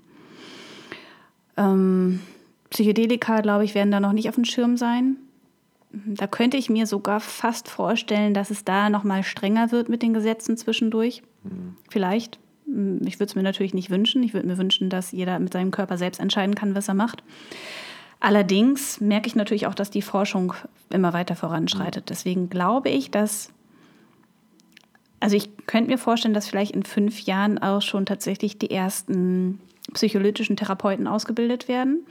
[1.56, 2.20] Ähm,
[2.74, 5.16] Psychedelika, glaube ich, werden da noch nicht auf dem Schirm sein.
[5.92, 10.02] Da könnte ich mir sogar fast vorstellen, dass es da noch mal strenger wird mit
[10.02, 11.22] den Gesetzen zwischendurch.
[11.44, 11.76] Mhm.
[11.88, 12.40] Vielleicht.
[12.66, 14.24] Hm, ich würde es mir natürlich nicht wünschen.
[14.24, 17.22] Ich würde mir wünschen, dass jeder mit seinem Körper selbst entscheiden kann, was er macht.
[18.18, 20.54] Allerdings merke ich natürlich auch, dass die Forschung
[20.90, 22.06] immer weiter voranschreitet.
[22.06, 22.08] Mhm.
[22.08, 23.52] Deswegen glaube ich, dass
[25.20, 29.60] Also ich könnte mir vorstellen, dass vielleicht in fünf Jahren auch schon tatsächlich die ersten
[29.92, 32.04] psycholytischen Therapeuten ausgebildet werden.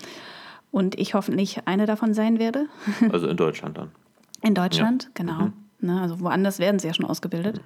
[0.74, 2.66] Und ich hoffentlich eine davon sein werde.
[3.12, 3.92] Also in Deutschland dann.
[4.42, 5.10] In Deutschland, ja.
[5.14, 5.40] genau.
[5.44, 5.54] Mhm.
[5.82, 7.62] Ne, also woanders werden sie ja schon ausgebildet.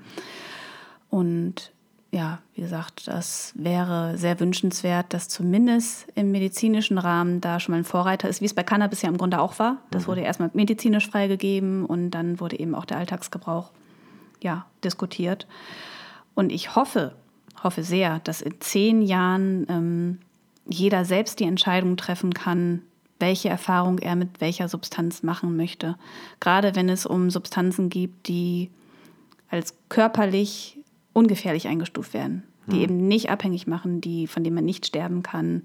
[1.10, 1.72] Und
[2.12, 7.78] ja, wie gesagt, das wäre sehr wünschenswert, dass zumindest im medizinischen Rahmen da schon mal
[7.78, 9.78] ein Vorreiter ist, wie es bei Cannabis ja im Grunde auch war.
[9.90, 10.08] Das mhm.
[10.08, 13.72] wurde erstmal medizinisch freigegeben und dann wurde eben auch der Alltagsgebrauch
[14.42, 15.48] ja, diskutiert.
[16.36, 17.16] Und ich hoffe,
[17.64, 20.20] hoffe sehr, dass in zehn Jahren ähm,
[20.68, 22.82] jeder selbst die Entscheidung treffen kann,
[23.20, 25.96] welche Erfahrung er mit welcher Substanz machen möchte.
[26.40, 28.70] Gerade wenn es um Substanzen gibt, die
[29.50, 30.78] als körperlich
[31.14, 32.84] ungefährlich eingestuft werden, die hm.
[32.84, 35.64] eben nicht abhängig machen, die, von denen man nicht sterben kann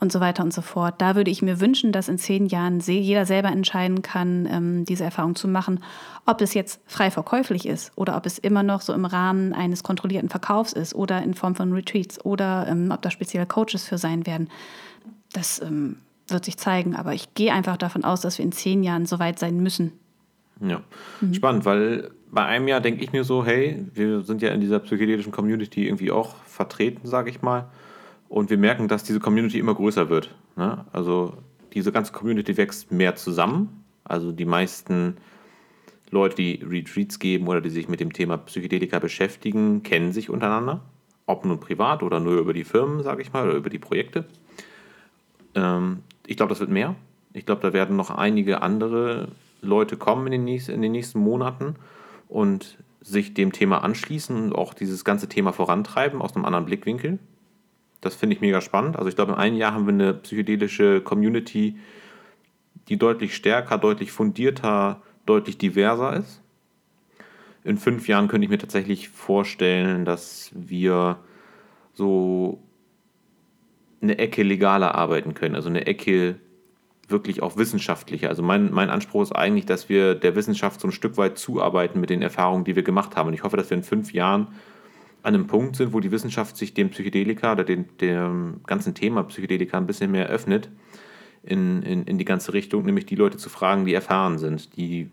[0.00, 0.94] und so weiter und so fort.
[0.98, 5.04] Da würde ich mir wünschen, dass in zehn Jahren jeder selber entscheiden kann, ähm, diese
[5.04, 5.80] Erfahrung zu machen,
[6.24, 9.82] ob es jetzt frei verkäuflich ist oder ob es immer noch so im Rahmen eines
[9.82, 13.98] kontrollierten Verkaufs ist oder in Form von Retreats oder ähm, ob da spezielle Coaches für
[13.98, 14.48] sein werden.
[15.32, 15.96] Das ähm,
[16.30, 19.18] wird sich zeigen, aber ich gehe einfach davon aus, dass wir in zehn Jahren so
[19.18, 19.92] weit sein müssen.
[20.60, 20.82] Ja,
[21.20, 21.34] mhm.
[21.34, 24.78] spannend, weil bei einem Jahr denke ich mir so, hey, wir sind ja in dieser
[24.80, 27.68] psychedelischen Community irgendwie auch vertreten, sage ich mal.
[28.28, 30.34] Und wir merken, dass diese Community immer größer wird.
[30.56, 30.84] Ne?
[30.92, 31.34] Also
[31.72, 33.84] diese ganze Community wächst mehr zusammen.
[34.04, 35.16] Also die meisten
[36.10, 40.82] Leute, die Retreats geben oder die sich mit dem Thema Psychedelika beschäftigen, kennen sich untereinander.
[41.26, 44.26] Ob nun privat oder nur über die Firmen, sage ich mal, oder über die Projekte.
[45.54, 46.94] Ähm, ich glaube, das wird mehr.
[47.32, 49.28] Ich glaube, da werden noch einige andere
[49.62, 51.76] Leute kommen in den, nächsten, in den nächsten Monaten
[52.28, 57.18] und sich dem Thema anschließen und auch dieses ganze Thema vorantreiben aus einem anderen Blickwinkel.
[58.02, 58.96] Das finde ich mega spannend.
[58.96, 61.78] Also ich glaube, in einem Jahr haben wir eine psychedelische Community,
[62.88, 66.42] die deutlich stärker, deutlich fundierter, deutlich diverser ist.
[67.64, 71.18] In fünf Jahren könnte ich mir tatsächlich vorstellen, dass wir
[71.94, 72.62] so
[74.00, 76.36] eine Ecke legaler arbeiten können, also eine Ecke
[77.08, 78.28] wirklich auch wissenschaftlicher.
[78.28, 82.00] Also mein, mein Anspruch ist eigentlich, dass wir der Wissenschaft so ein Stück weit zuarbeiten
[82.00, 83.28] mit den Erfahrungen, die wir gemacht haben.
[83.28, 84.48] Und ich hoffe, dass wir in fünf Jahren
[85.22, 89.24] an einem Punkt sind, wo die Wissenschaft sich dem Psychedelika oder dem, dem ganzen Thema
[89.24, 90.68] Psychedelika ein bisschen mehr öffnet
[91.42, 95.10] in, in, in die ganze Richtung, nämlich die Leute zu fragen, die erfahren sind, die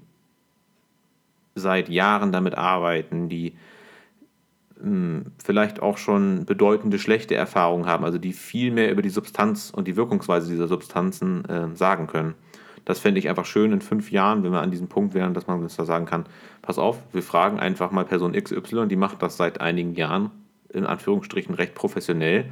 [1.56, 3.54] seit Jahren damit arbeiten, die
[5.44, 9.88] vielleicht auch schon bedeutende schlechte Erfahrungen haben, also die viel mehr über die Substanz und
[9.88, 12.36] die Wirkungsweise dieser Substanzen äh, sagen können.
[12.84, 15.48] Das fände ich einfach schön in fünf Jahren, wenn wir an diesem Punkt wären, dass
[15.48, 16.26] man uns da sagen kann,
[16.62, 20.30] pass auf, wir fragen einfach mal Person XY, die macht das seit einigen Jahren,
[20.70, 22.52] in Anführungsstrichen recht professionell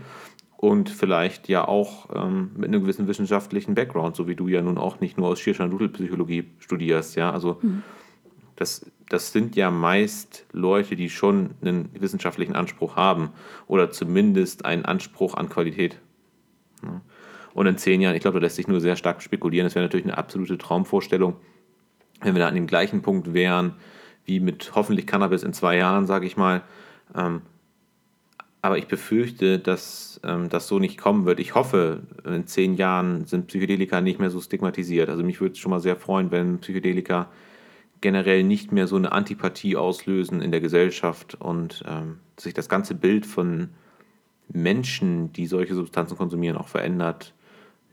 [0.57, 4.77] und vielleicht ja auch ähm, mit einem gewissen wissenschaftlichen Background, so wie du ja nun
[4.77, 7.83] auch nicht nur aus Schirschan-Dudel-Psychologie studierst, ja, also mhm.
[8.55, 13.29] das das sind ja meist Leute, die schon einen wissenschaftlichen Anspruch haben
[13.67, 15.99] oder zumindest einen Anspruch an Qualität.
[17.53, 19.65] Und in zehn Jahren, ich glaube, da lässt sich nur sehr stark spekulieren.
[19.65, 21.35] Das wäre natürlich eine absolute Traumvorstellung,
[22.21, 23.75] wenn wir da an dem gleichen Punkt wären,
[24.25, 26.63] wie mit hoffentlich Cannabis in zwei Jahren, sage ich mal.
[27.15, 27.41] Ähm,
[28.61, 31.41] aber ich befürchte, dass ähm, das so nicht kommen wird.
[31.41, 35.09] Ich hoffe, in zehn Jahren sind Psychedelika nicht mehr so stigmatisiert.
[35.09, 37.29] Also mich würde es schon mal sehr freuen, wenn Psychedelika
[38.03, 42.95] generell nicht mehr so eine Antipathie auslösen in der Gesellschaft und ähm, sich das ganze
[42.95, 43.69] Bild von
[44.49, 47.33] Menschen, die solche Substanzen konsumieren, auch verändert,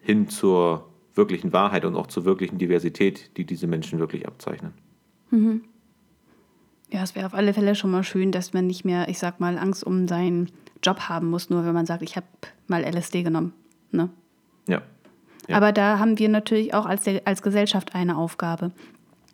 [0.03, 4.73] hin zur wirklichen Wahrheit und auch zur wirklichen Diversität, die diese Menschen wirklich abzeichnen.
[5.31, 5.63] Mhm.
[6.93, 9.39] Ja, es wäre auf alle Fälle schon mal schön, dass man nicht mehr, ich sag
[9.39, 10.51] mal, Angst um seinen
[10.83, 12.27] Job haben muss, nur wenn man sagt, ich habe
[12.67, 13.53] mal LSD genommen.
[13.93, 14.11] Ne?
[14.67, 14.83] Ja.
[15.47, 15.57] ja.
[15.57, 18.73] Aber da haben wir natürlich auch als, als Gesellschaft eine Aufgabe.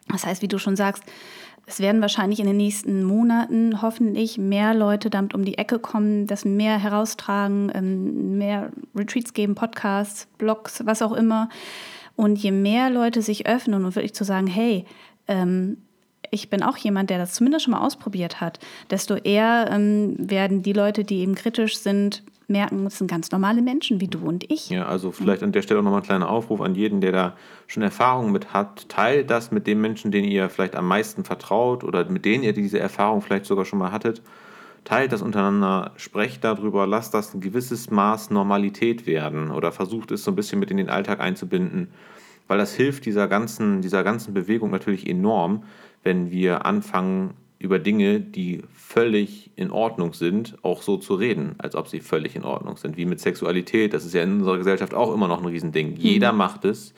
[0.08, 1.02] Das heißt, wie du schon sagst,
[1.66, 6.28] es werden wahrscheinlich in den nächsten Monaten hoffentlich mehr Leute damit um die Ecke kommen,
[6.28, 11.48] das mehr heraustragen, ähm, mehr Retreats geben, Podcasts, Blogs, was auch immer.
[12.14, 14.84] Und je mehr Leute sich öffnen und wirklich zu sagen, hey,
[15.26, 15.78] ähm,
[16.30, 20.62] ich bin auch jemand, der das zumindest schon mal ausprobiert hat, desto eher ähm, werden
[20.62, 24.50] die Leute, die eben kritisch sind, merken, es sind ganz normale Menschen wie du und
[24.50, 24.70] ich.
[24.70, 27.36] Ja, also vielleicht an der Stelle auch nochmal ein kleiner Aufruf an jeden, der da
[27.66, 28.88] schon Erfahrungen mit hat.
[28.88, 32.52] Teilt das mit den Menschen, denen ihr vielleicht am meisten vertraut oder mit denen ihr
[32.52, 34.22] diese Erfahrung vielleicht sogar schon mal hattet.
[34.84, 40.22] Teilt das untereinander, sprecht darüber, lasst das ein gewisses Maß Normalität werden oder versucht es
[40.22, 41.88] so ein bisschen mit in den Alltag einzubinden,
[42.46, 45.64] weil das hilft dieser ganzen, dieser ganzen Bewegung natürlich enorm,
[46.04, 51.74] wenn wir anfangen, über Dinge, die völlig in Ordnung sind, auch so zu reden, als
[51.74, 52.98] ob sie völlig in Ordnung sind.
[52.98, 55.96] Wie mit Sexualität, das ist ja in unserer Gesellschaft auch immer noch ein Riesending.
[55.96, 56.38] Jeder mhm.
[56.38, 56.92] macht es,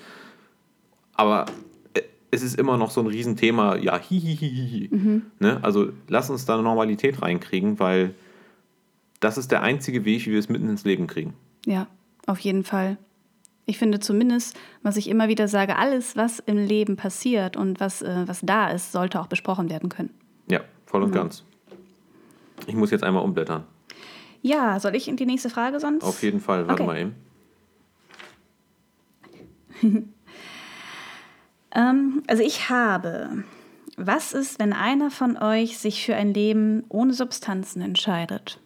[1.15, 1.47] aber
[1.95, 4.89] äh, es ist immer noch so ein Riesenthema, ja, hihihihi.
[4.91, 5.23] Mhm.
[5.39, 5.61] Ne?
[5.63, 8.15] Also lass uns da eine Normalität reinkriegen, weil
[9.21, 11.35] das ist der einzige Weg, wie wir es mitten ins Leben kriegen.
[11.65, 11.87] Ja,
[12.27, 12.99] auf jeden Fall.
[13.67, 18.03] Ich finde zumindest, was ich immer wieder sage, alles, was im Leben passiert und was,
[18.03, 20.11] äh, was da ist, sollte auch besprochen werden können.
[20.51, 21.15] Ja, voll und mhm.
[21.15, 21.45] ganz.
[22.67, 23.65] Ich muss jetzt einmal umblättern.
[24.43, 26.05] Ja, soll ich in die nächste Frage sonst?
[26.05, 26.93] Auf jeden Fall, warte okay.
[26.93, 27.15] mal eben.
[31.75, 33.45] ähm, also ich habe,
[33.97, 38.61] was ist, wenn einer von euch sich für ein Leben ohne Substanzen entscheidet?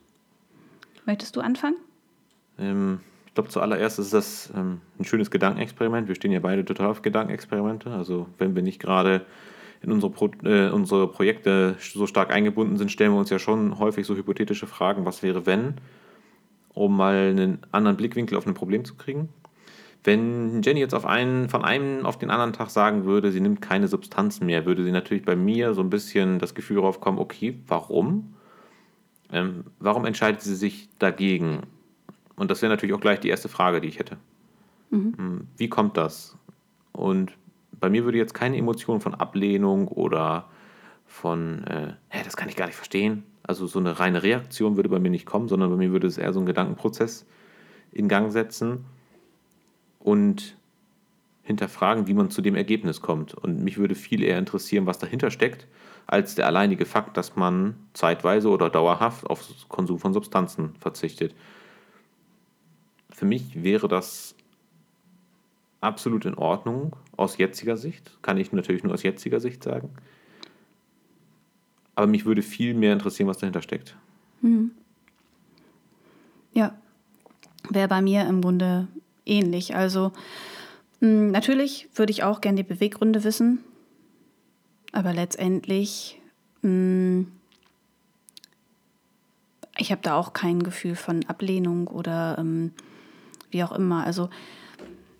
[1.05, 1.76] Möchtest du anfangen?
[2.59, 6.07] Ähm, ich glaube, zuallererst ist das ähm, ein schönes Gedankenexperiment.
[6.07, 7.90] Wir stehen ja beide total auf Gedankenexperimente.
[7.90, 9.24] Also wenn wir nicht gerade
[9.83, 13.79] in unsere, Pro äh, unsere Projekte so stark eingebunden sind, stellen wir uns ja schon
[13.79, 15.75] häufig so hypothetische Fragen, was wäre wenn,
[16.73, 19.29] um mal einen anderen Blickwinkel auf ein Problem zu kriegen.
[20.05, 23.61] Wenn Jenny jetzt auf einen, von einem auf den anderen Tag sagen würde, sie nimmt
[23.61, 27.18] keine Substanzen mehr, würde sie natürlich bei mir so ein bisschen das Gefühl darauf kommen,
[27.18, 28.35] okay, warum?
[29.31, 31.61] Ähm, warum entscheidet sie sich dagegen?
[32.35, 34.16] Und das wäre natürlich auch gleich die erste Frage, die ich hätte.
[34.90, 35.14] Mhm.
[35.16, 36.37] Hm, wie kommt das?
[36.92, 37.33] Und
[37.83, 40.49] bei mir würde jetzt keine Emotion von Ablehnung oder
[41.05, 43.25] von, äh, hä, das kann ich gar nicht verstehen.
[43.42, 46.16] Also so eine reine Reaktion würde bei mir nicht kommen, sondern bei mir würde es
[46.16, 47.27] eher so einen Gedankenprozess
[47.90, 48.85] in Gang setzen
[49.99, 50.57] und
[51.42, 53.35] hinterfragen, wie man zu dem Ergebnis kommt.
[53.35, 55.66] Und mich würde viel eher interessieren, was dahinter steckt,
[56.07, 61.35] als der alleinige Fakt, dass man zeitweise oder dauerhaft auf Konsum von Substanzen verzichtet.
[63.11, 64.37] Für mich wäre das
[65.83, 68.18] absolut in Ordnung aus jetziger Sicht.
[68.23, 69.90] Kann ich natürlich nur aus jetziger Sicht sagen.
[71.95, 73.97] Aber mich würde viel mehr interessieren, was dahinter steckt.
[74.40, 74.71] Mhm.
[76.55, 76.75] Ja,
[77.68, 78.88] wäre bei mir im Grunde
[79.27, 79.75] ähnlich.
[79.75, 80.12] Also
[81.01, 83.59] mh, hm, natürlich würde ich auch gerne die Beweggründe wissen,
[84.92, 86.21] aber letztendlich,
[86.62, 87.33] mh, hm,
[89.79, 92.73] ich habe da auch kein Gefühl von Ablehnung oder ähm,
[93.51, 94.05] wie auch immer.
[94.05, 94.31] Also hm,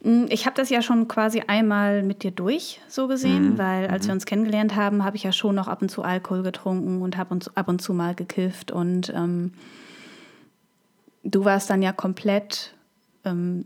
[0.05, 3.59] ich habe das ja schon quasi einmal mit dir durch, so gesehen, mhm.
[3.59, 4.09] weil als mhm.
[4.09, 7.17] wir uns kennengelernt haben, habe ich ja schon noch ab und zu Alkohol getrunken und
[7.17, 8.73] habe ab und zu mal gekifft.
[8.73, 9.53] Und ähm,
[11.23, 12.75] du warst dann ja komplett,
[13.25, 13.65] ähm,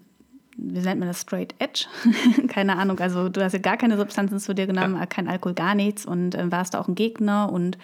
[0.59, 1.87] wie nennt man das, straight edge?
[2.49, 5.07] keine Ahnung, also du hast ja gar keine Substanzen zu dir genommen, ja.
[5.07, 7.51] kein Alkohol, gar nichts und äh, warst auch ein Gegner.
[7.51, 7.79] Und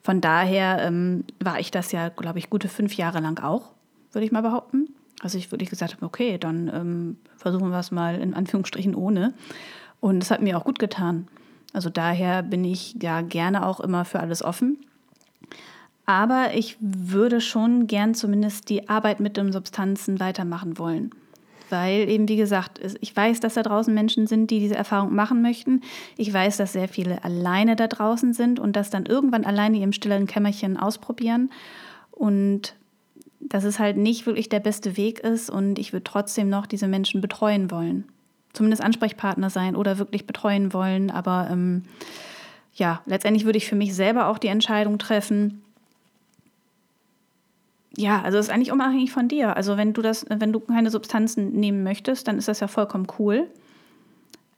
[0.00, 3.70] von daher ähm, war ich das ja, glaube ich, gute fünf Jahre lang auch,
[4.12, 4.94] würde ich mal behaupten.
[5.22, 9.34] Also ich wirklich gesagt habe, okay, dann ähm, versuchen wir es mal in Anführungsstrichen ohne.
[10.00, 11.28] Und es hat mir auch gut getan.
[11.72, 14.78] Also daher bin ich ja gerne auch immer für alles offen.
[16.06, 21.10] Aber ich würde schon gern zumindest die Arbeit mit den Substanzen weitermachen wollen.
[21.68, 25.40] Weil eben, wie gesagt, ich weiß, dass da draußen Menschen sind, die diese Erfahrung machen
[25.40, 25.82] möchten.
[26.16, 29.92] Ich weiß, dass sehr viele alleine da draußen sind und das dann irgendwann alleine im
[29.92, 31.50] stillen Kämmerchen ausprobieren.
[32.10, 32.74] Und
[33.40, 36.86] dass es halt nicht wirklich der beste Weg ist und ich würde trotzdem noch diese
[36.86, 38.04] Menschen betreuen wollen.
[38.52, 41.10] Zumindest Ansprechpartner sein oder wirklich betreuen wollen.
[41.10, 41.84] Aber ähm,
[42.74, 45.62] ja, letztendlich würde ich für mich selber auch die Entscheidung treffen.
[47.96, 49.56] Ja, also es ist eigentlich unabhängig von dir.
[49.56, 53.06] Also wenn du das, wenn du keine Substanzen nehmen möchtest, dann ist das ja vollkommen
[53.18, 53.48] cool.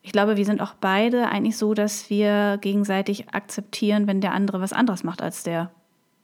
[0.03, 4.61] Ich glaube, wir sind auch beide eigentlich so, dass wir gegenseitig akzeptieren, wenn der andere
[4.61, 5.71] was anderes macht als der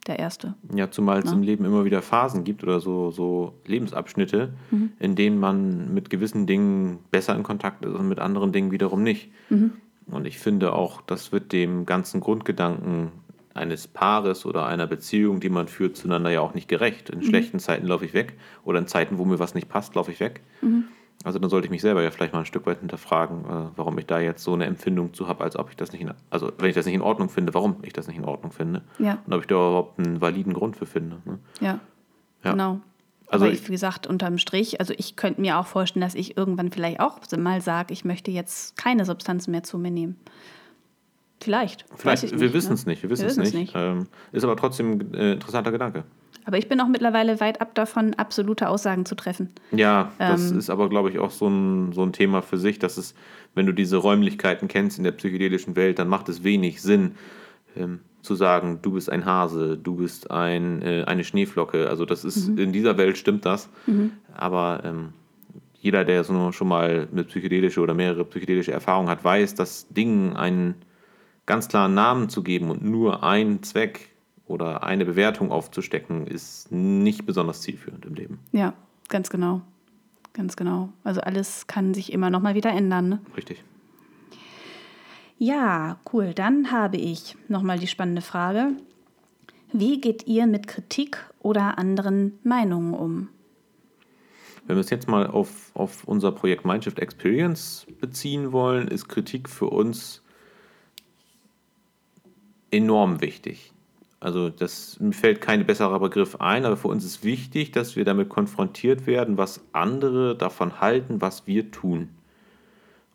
[0.08, 0.54] der erste.
[0.74, 1.32] Ja, zumal es ja.
[1.32, 4.90] im Leben immer wieder Phasen gibt oder so, so Lebensabschnitte, mhm.
[4.98, 9.02] in denen man mit gewissen Dingen besser in Kontakt ist und mit anderen Dingen wiederum
[9.02, 9.30] nicht.
[9.50, 9.72] Mhm.
[10.06, 13.12] Und ich finde auch, das wird dem ganzen Grundgedanken
[13.54, 17.10] eines Paares oder einer Beziehung, die man führt, zueinander ja auch nicht gerecht.
[17.10, 17.24] In mhm.
[17.24, 20.20] schlechten Zeiten laufe ich weg oder in Zeiten, wo mir was nicht passt, laufe ich
[20.20, 20.42] weg.
[21.24, 23.98] Also dann sollte ich mich selber ja vielleicht mal ein Stück weit hinterfragen, äh, warum
[23.98, 26.52] ich da jetzt so eine Empfindung zu habe, als ob ich das nicht, in, also
[26.58, 28.82] wenn ich das nicht in Ordnung finde, warum ich das nicht in Ordnung finde.
[28.98, 29.18] Ja.
[29.26, 31.20] Und ob ich da überhaupt einen validen Grund für finde.
[31.24, 31.38] Ne?
[31.60, 31.80] Ja.
[32.44, 32.52] ja.
[32.52, 32.80] Genau.
[33.26, 36.36] Also Aber ich, wie gesagt, unterm Strich, also ich könnte mir auch vorstellen, dass ich
[36.36, 40.16] irgendwann vielleicht auch mal sage, ich möchte jetzt keine Substanzen mehr zu mir nehmen.
[41.40, 41.84] Vielleicht.
[41.96, 42.92] Vielleicht, wir wissen es ne?
[42.92, 43.54] nicht, wir wissen es nicht.
[43.54, 43.72] nicht.
[43.76, 46.04] Ähm, ist aber trotzdem ein äh, interessanter Gedanke.
[46.48, 49.50] Aber ich bin auch mittlerweile weit ab davon, absolute Aussagen zu treffen.
[49.70, 52.78] Ja, das ähm, ist aber, glaube ich, auch so ein, so ein Thema für sich,
[52.78, 53.14] dass es,
[53.54, 57.16] wenn du diese Räumlichkeiten kennst in der psychedelischen Welt, dann macht es wenig Sinn,
[57.76, 61.86] ähm, zu sagen, du bist ein Hase, du bist ein, äh, eine Schneeflocke.
[61.86, 62.56] Also das ist, mhm.
[62.56, 63.68] in dieser Welt stimmt das.
[63.84, 64.12] Mhm.
[64.34, 65.12] Aber ähm,
[65.74, 70.34] jeder, der so schon mal mit psychedelische oder mehrere psychedelische Erfahrungen hat, weiß, dass Dingen
[70.34, 70.76] einen
[71.44, 74.12] ganz klaren Namen zu geben und nur einen Zweck
[74.48, 78.38] oder eine Bewertung aufzustecken, ist nicht besonders zielführend im Leben.
[78.52, 78.74] Ja,
[79.08, 79.62] ganz genau.
[80.32, 80.90] Ganz genau.
[81.04, 83.08] Also alles kann sich immer noch mal wieder ändern.
[83.08, 83.20] Ne?
[83.36, 83.62] Richtig.
[85.38, 86.34] Ja, cool.
[86.34, 88.72] Dann habe ich nochmal die spannende Frage.
[89.72, 93.28] Wie geht ihr mit Kritik oder anderen Meinungen um?
[94.66, 99.48] Wenn wir es jetzt mal auf, auf unser Projekt Mindshift Experience beziehen wollen, ist Kritik
[99.48, 100.22] für uns
[102.70, 103.72] enorm wichtig.
[104.20, 108.04] Also das mir fällt kein besserer Begriff ein, aber für uns ist wichtig, dass wir
[108.04, 112.08] damit konfrontiert werden, was andere davon halten, was wir tun.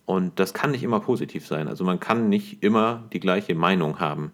[0.05, 1.67] Und das kann nicht immer positiv sein.
[1.67, 4.31] Also man kann nicht immer die gleiche Meinung haben.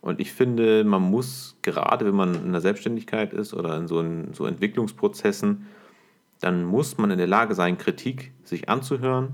[0.00, 4.00] Und ich finde, man muss, gerade wenn man in der Selbstständigkeit ist oder in so,
[4.00, 5.66] in, so Entwicklungsprozessen,
[6.40, 9.32] dann muss man in der Lage sein, Kritik sich anzuhören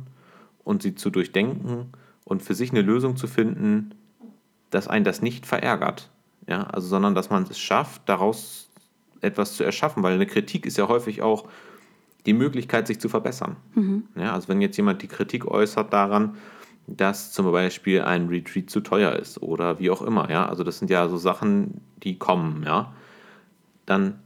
[0.65, 1.93] und sie zu durchdenken
[2.25, 3.95] und für sich eine Lösung zu finden,
[4.71, 6.11] dass einen das nicht verärgert.
[6.47, 8.69] Ja, also, sondern dass man es schafft, daraus
[9.21, 11.49] etwas zu erschaffen, weil eine Kritik ist ja häufig auch
[12.27, 13.57] die Möglichkeit, sich zu verbessern.
[13.75, 14.05] Mhm.
[14.17, 16.37] Ja, also wenn jetzt jemand die Kritik äußert daran,
[16.87, 20.79] dass zum Beispiel ein Retreat zu teuer ist oder wie auch immer, ja, also das
[20.79, 22.93] sind ja so Sachen, die kommen, ja,
[23.87, 24.19] dann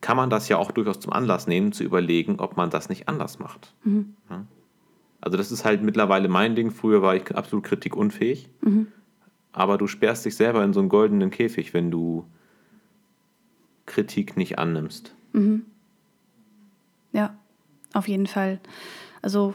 [0.00, 3.08] kann man das ja auch durchaus zum Anlass nehmen, zu überlegen, ob man das nicht
[3.08, 3.72] anders macht.
[3.84, 4.14] Mhm.
[4.28, 4.44] Ja?
[5.20, 6.72] Also das ist halt mittlerweile mein Ding.
[6.72, 8.88] Früher war ich absolut kritikunfähig, mhm.
[9.52, 12.24] Aber du sperrst dich selber in so einen goldenen Käfig, wenn du
[13.86, 15.14] Kritik nicht annimmst.
[15.32, 15.66] Mhm.
[17.12, 17.36] Ja,
[17.92, 18.60] auf jeden Fall.
[19.20, 19.54] Also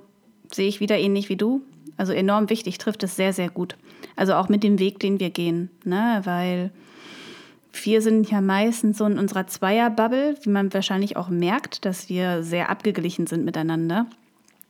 [0.51, 1.61] sehe ich wieder ähnlich wie du.
[1.97, 3.75] Also enorm wichtig, trifft es sehr, sehr gut.
[4.15, 5.69] Also auch mit dem Weg, den wir gehen.
[5.83, 6.21] Ne?
[6.23, 6.71] Weil
[7.83, 12.43] wir sind ja meistens so in unserer Zweierbubble, wie man wahrscheinlich auch merkt, dass wir
[12.43, 14.05] sehr abgeglichen sind miteinander.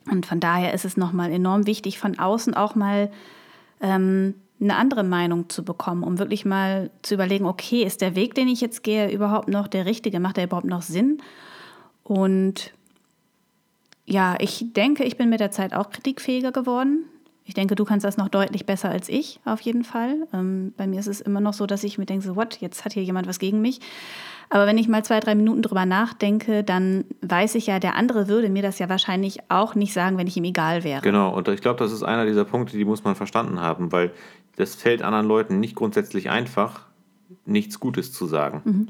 [0.09, 3.11] Und von daher ist es nochmal enorm wichtig, von außen auch mal
[3.81, 8.34] ähm, eine andere Meinung zu bekommen, um wirklich mal zu überlegen, okay, ist der Weg,
[8.36, 10.20] den ich jetzt gehe, überhaupt noch der richtige?
[10.20, 11.22] Macht der überhaupt noch Sinn?
[12.04, 12.74] Und
[14.06, 17.06] ja, ich denke, ich bin mit der Zeit auch kritikfähiger geworden.
[17.43, 20.28] Ich denke, du kannst das noch deutlich besser als ich, auf jeden Fall.
[20.34, 22.84] Ähm, bei mir ist es immer noch so, dass ich mir denke, so, what, jetzt
[22.84, 23.80] hat hier jemand was gegen mich.
[24.50, 28.28] Aber wenn ich mal zwei, drei Minuten drüber nachdenke, dann weiß ich ja, der andere
[28.28, 31.02] würde mir das ja wahrscheinlich auch nicht sagen, wenn ich ihm egal wäre.
[31.02, 34.12] Genau, und ich glaube, das ist einer dieser Punkte, die muss man verstanden haben, weil
[34.58, 36.82] das fällt anderen Leuten nicht grundsätzlich einfach,
[37.46, 38.62] nichts Gutes zu sagen.
[38.65, 38.88] Mhm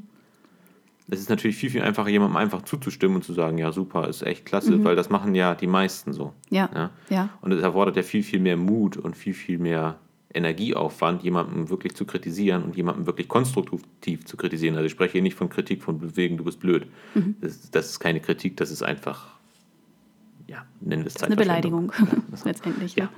[1.10, 4.22] es ist natürlich viel, viel einfacher, jemandem einfach zuzustimmen und zu sagen, ja, super, ist
[4.22, 4.84] echt klasse, mhm.
[4.84, 6.34] weil das machen ja die meisten so.
[6.50, 6.68] Ja.
[6.74, 6.90] ja.
[7.08, 7.30] ja.
[7.40, 9.98] Und es erfordert ja viel, viel mehr Mut und viel, viel mehr
[10.34, 14.76] Energieaufwand, jemanden wirklich zu kritisieren und jemanden wirklich konstruktiv zu kritisieren.
[14.76, 16.86] Also ich spreche hier nicht von Kritik von wegen, du bist blöd.
[17.14, 17.36] Mhm.
[17.40, 19.28] Das, das, ist keine Kritik, das ist einfach,
[20.46, 22.96] ja, nennen wir es Eine Beleidigung, ja, letztendlich.
[22.96, 23.04] Ja.
[23.04, 23.10] ja,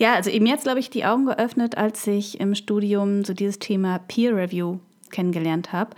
[0.00, 3.98] also eben jetzt, glaube ich, die Augen geöffnet, als ich im Studium so dieses Thema
[3.98, 4.78] Peer Review
[5.10, 5.90] kennengelernt habe.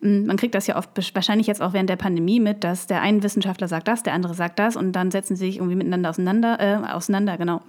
[0.00, 3.02] Mm, man kriegt das ja oft wahrscheinlich jetzt auch während der Pandemie mit, dass der
[3.02, 6.10] eine Wissenschaftler sagt das, der andere sagt das und dann setzen sie sich irgendwie miteinander
[6.10, 7.62] auseinander, äh, auseinander, genau.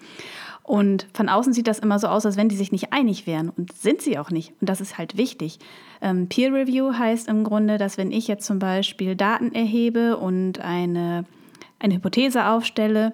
[0.66, 3.50] Und von außen sieht das immer so aus, als wenn die sich nicht einig wären.
[3.50, 4.52] Und sind sie auch nicht.
[4.60, 5.60] Und das ist halt wichtig.
[6.02, 10.60] Ähm, Peer Review heißt im Grunde, dass wenn ich jetzt zum Beispiel Daten erhebe und
[10.60, 11.26] eine,
[11.78, 13.14] eine Hypothese aufstelle,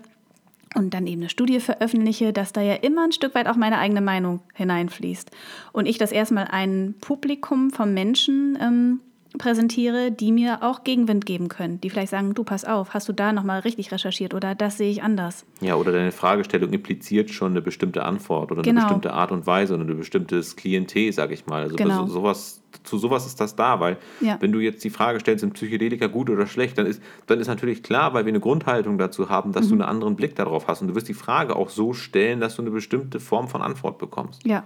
[0.75, 3.77] und dann eben eine Studie veröffentliche, dass da ja immer ein Stück weit auch meine
[3.77, 5.31] eigene Meinung hineinfließt.
[5.73, 8.99] Und ich das erstmal ein Publikum von Menschen ähm,
[9.37, 13.13] präsentiere, die mir auch Gegenwind geben können, die vielleicht sagen, du pass auf, hast du
[13.13, 15.45] da nochmal richtig recherchiert oder das sehe ich anders.
[15.61, 18.81] Ja, oder deine Fragestellung impliziert schon eine bestimmte Antwort oder genau.
[18.81, 21.63] eine bestimmte Art und Weise oder ein bestimmtes Klientel, sage ich mal.
[21.63, 22.07] Also genau.
[22.07, 24.37] sowas, zu sowas ist das da, weil ja.
[24.41, 27.47] wenn du jetzt die Frage stellst, sind Psychedelika gut oder schlecht, dann ist, dann ist
[27.47, 29.69] natürlich klar, weil wir eine Grundhaltung dazu haben, dass mhm.
[29.69, 32.55] du einen anderen Blick darauf hast und du wirst die Frage auch so stellen, dass
[32.55, 34.45] du eine bestimmte Form von Antwort bekommst.
[34.45, 34.63] Ja.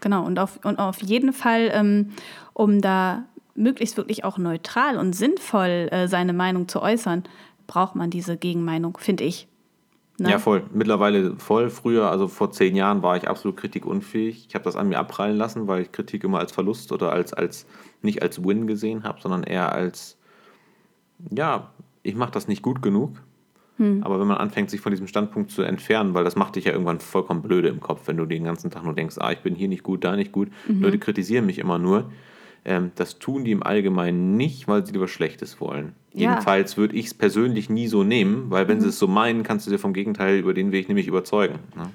[0.00, 2.10] Genau, und auf, und auf jeden Fall, ähm,
[2.52, 3.24] um da
[3.58, 7.24] möglichst wirklich auch neutral und sinnvoll äh, seine Meinung zu äußern,
[7.66, 9.48] braucht man diese Gegenmeinung, finde ich.
[10.18, 10.30] Ne?
[10.30, 10.64] Ja, voll.
[10.72, 11.70] Mittlerweile voll.
[11.70, 14.46] Früher, also vor zehn Jahren, war ich absolut kritikunfähig.
[14.48, 17.32] Ich habe das an mir abprallen lassen, weil ich Kritik immer als Verlust oder als,
[17.32, 17.66] als
[18.02, 20.18] nicht als Win gesehen habe, sondern eher als,
[21.30, 21.70] ja,
[22.02, 23.12] ich mache das nicht gut genug.
[23.76, 24.02] Hm.
[24.02, 26.72] Aber wenn man anfängt, sich von diesem Standpunkt zu entfernen, weil das macht dich ja
[26.72, 29.54] irgendwann vollkommen blöde im Kopf, wenn du den ganzen Tag nur denkst, ah, ich bin
[29.54, 30.48] hier nicht gut, da nicht gut.
[30.66, 30.82] Mhm.
[30.82, 32.10] Leute kritisieren mich immer nur.
[32.68, 35.94] Ähm, das tun die im Allgemeinen nicht, weil sie lieber Schlechtes wollen.
[36.12, 36.32] Ja.
[36.32, 38.82] Jedenfalls würde ich es persönlich nie so nehmen, weil wenn mhm.
[38.82, 41.60] sie es so meinen, kannst du dir vom Gegenteil über den Weg nämlich überzeugen.
[41.74, 41.90] Ne?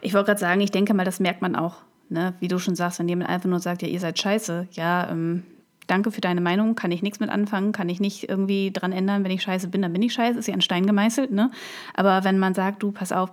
[0.00, 1.78] Ich wollte gerade sagen, ich denke mal, das merkt man auch.
[2.08, 2.34] Ne?
[2.38, 5.42] Wie du schon sagst, wenn jemand einfach nur sagt, ja, ihr seid scheiße, ja, ähm,
[5.88, 9.24] danke für deine Meinung, kann ich nichts mit anfangen, kann ich nicht irgendwie dran ändern,
[9.24, 11.50] wenn ich scheiße bin, dann bin ich scheiße, ist ja ein Stein gemeißelt, ne?
[11.94, 13.32] Aber wenn man sagt, du, pass auf,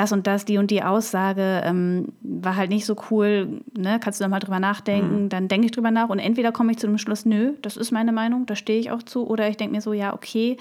[0.00, 4.00] das und das, die und die Aussage ähm, war halt nicht so cool, ne?
[4.02, 5.28] kannst du da mal drüber nachdenken, mhm.
[5.28, 7.90] dann denke ich drüber nach und entweder komme ich zu dem Schluss, nö, das ist
[7.90, 10.56] meine Meinung, da stehe ich auch zu, oder ich denke mir so, ja, okay,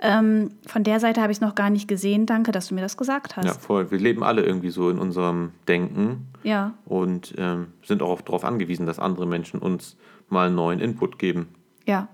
[0.00, 2.26] Ähm, von der Seite habe ich es noch gar nicht gesehen.
[2.26, 3.46] Danke, dass du mir das gesagt hast.
[3.46, 3.90] Ja, voll.
[3.90, 6.26] Wir leben alle irgendwie so in unserem Denken.
[6.42, 6.74] Ja.
[6.84, 9.96] Und ähm, sind auch darauf angewiesen, dass andere Menschen uns
[10.28, 11.48] mal einen neuen Input geben.
[11.86, 12.08] Ja.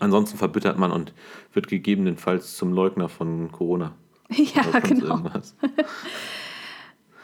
[0.00, 1.14] Ansonsten verbittert man und
[1.52, 3.92] wird gegebenenfalls zum Leugner von Corona.
[4.54, 5.22] Ja, genau.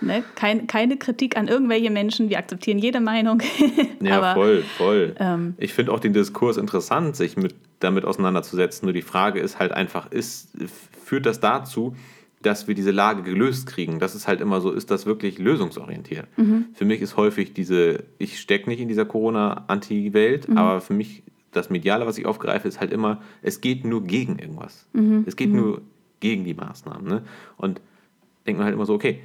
[0.01, 0.23] Ne?
[0.37, 3.43] Kein, keine Kritik an irgendwelche Menschen, wir akzeptieren jede Meinung.
[4.01, 5.17] ja, Aber, voll, voll.
[5.19, 8.87] Ähm, ich finde auch den Diskurs interessant, sich mit, damit auseinanderzusetzen.
[8.87, 10.51] Nur die Frage ist halt einfach, ist,
[11.05, 11.97] führt das dazu,
[12.43, 13.99] dass wir diese Lage gelöst kriegen?
[13.99, 16.27] Das ist halt immer so, ist das wirklich lösungsorientiert?
[16.37, 16.67] Mhm.
[16.75, 20.59] Für mich ist häufig diese, ich stecke nicht in dieser Corona-Anti-Welt, mhm.
[20.59, 24.39] aber für mich das Mediale, was ich aufgreife, ist halt immer, es geht nur gegen
[24.39, 24.87] irgendwas.
[24.93, 25.25] Mhm.
[25.27, 25.57] Es geht mhm.
[25.57, 25.83] nur
[26.21, 27.07] gegen die Maßnahmen.
[27.07, 27.23] Ne?
[27.57, 27.81] Und
[28.47, 29.21] denkt man halt immer so, okay,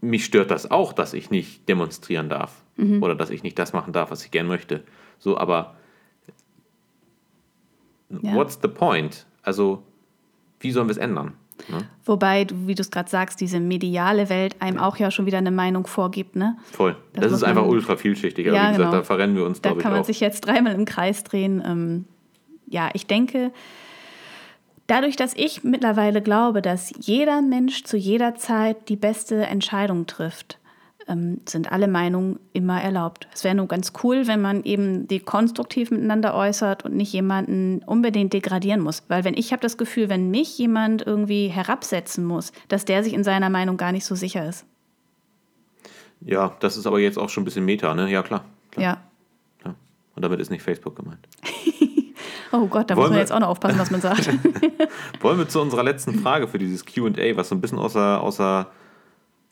[0.00, 3.02] mich stört das auch, dass ich nicht demonstrieren darf mhm.
[3.02, 4.84] oder dass ich nicht das machen darf, was ich gern möchte.
[5.18, 5.76] So, aber
[8.10, 8.34] ja.
[8.34, 9.26] what's the point?
[9.42, 9.82] Also,
[10.60, 11.34] wie sollen wir es ändern?
[11.68, 11.78] Ne?
[12.04, 14.86] Wobei, wie du es gerade sagst, diese mediale Welt einem ja.
[14.86, 16.36] auch ja schon wieder eine Meinung vorgibt.
[16.36, 16.56] Ne?
[16.72, 16.96] Voll.
[17.14, 18.48] Das, das ist einfach man, ultra vielschichtig.
[18.48, 19.00] Aber ja, wie gesagt, genau.
[19.00, 20.04] da verrennen wir uns, Da kann man auch.
[20.04, 21.62] sich jetzt dreimal im Kreis drehen.
[21.64, 22.04] Ähm,
[22.68, 23.52] ja, ich denke,
[24.86, 30.58] Dadurch, dass ich mittlerweile glaube, dass jeder Mensch zu jeder Zeit die beste Entscheidung trifft,
[31.08, 33.28] ähm, sind alle Meinungen immer erlaubt.
[33.32, 37.82] Es wäre nur ganz cool, wenn man eben die konstruktiv miteinander äußert und nicht jemanden
[37.84, 39.02] unbedingt degradieren muss.
[39.08, 43.14] Weil wenn ich habe das Gefühl, wenn mich jemand irgendwie herabsetzen muss, dass der sich
[43.14, 44.64] in seiner Meinung gar nicht so sicher ist.
[46.20, 48.10] Ja, das ist aber jetzt auch schon ein bisschen Meta, ne?
[48.10, 48.44] Ja, klar.
[48.70, 48.84] klar.
[48.84, 49.00] Ja.
[49.64, 49.74] ja.
[50.14, 51.28] Und damit ist nicht Facebook gemeint.
[52.52, 54.28] Oh Gott, da Wollen muss man jetzt auch noch aufpassen, was man sagt.
[55.20, 58.70] Wollen wir zu unserer letzten Frage für dieses QA, was so ein bisschen außer, außer,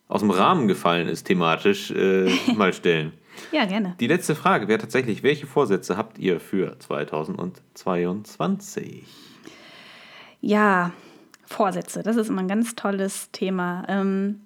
[0.09, 3.13] aus dem Rahmen gefallen ist, thematisch, äh, mal stellen?
[3.51, 3.97] ja, gerne.
[3.99, 9.05] Die letzte Frage wäre tatsächlich: Welche Vorsätze habt ihr für 2022?
[10.41, 10.93] Ja,
[11.47, 13.85] Vorsätze, das ist immer ein ganz tolles Thema.
[13.89, 14.41] Ähm,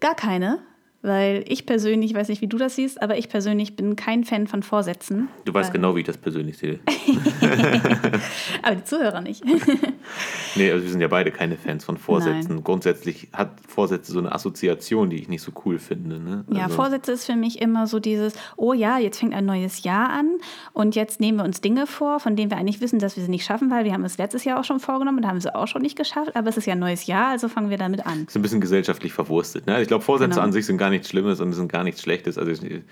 [0.00, 0.60] gar keine,
[1.02, 4.24] weil ich persönlich, ich weiß nicht, wie du das siehst, aber ich persönlich bin kein
[4.24, 5.28] Fan von Vorsätzen.
[5.44, 6.80] Du weißt genau, wie ich das persönlich sehe.
[8.62, 9.44] aber die Zuhörer nicht.
[10.56, 12.56] nee, also wir sind ja beide keine Fans von Vorsätzen.
[12.56, 12.64] Nein.
[12.64, 16.18] Grundsätzlich hat Vorsätze so eine Assoziation, die ich nicht so cool finde.
[16.18, 16.44] Ne?
[16.48, 19.84] Also ja, Vorsätze ist für mich immer so dieses, oh ja, jetzt fängt ein neues
[19.84, 20.38] Jahr an
[20.72, 23.30] und jetzt nehmen wir uns Dinge vor, von denen wir eigentlich wissen, dass wir sie
[23.30, 25.68] nicht schaffen, weil wir haben es letztes Jahr auch schon vorgenommen und haben sie auch
[25.68, 28.24] schon nicht geschafft, aber es ist ja ein neues Jahr, also fangen wir damit an.
[28.24, 29.66] Das ist ein bisschen gesellschaftlich verwurstet.
[29.66, 29.80] Ne?
[29.80, 30.42] Ich glaube, Vorsätze genau.
[30.42, 32.38] an sich sind gar gar nichts Schlimmes und es sind gar nichts Schlechtes.
[32.38, 32.82] Also ich,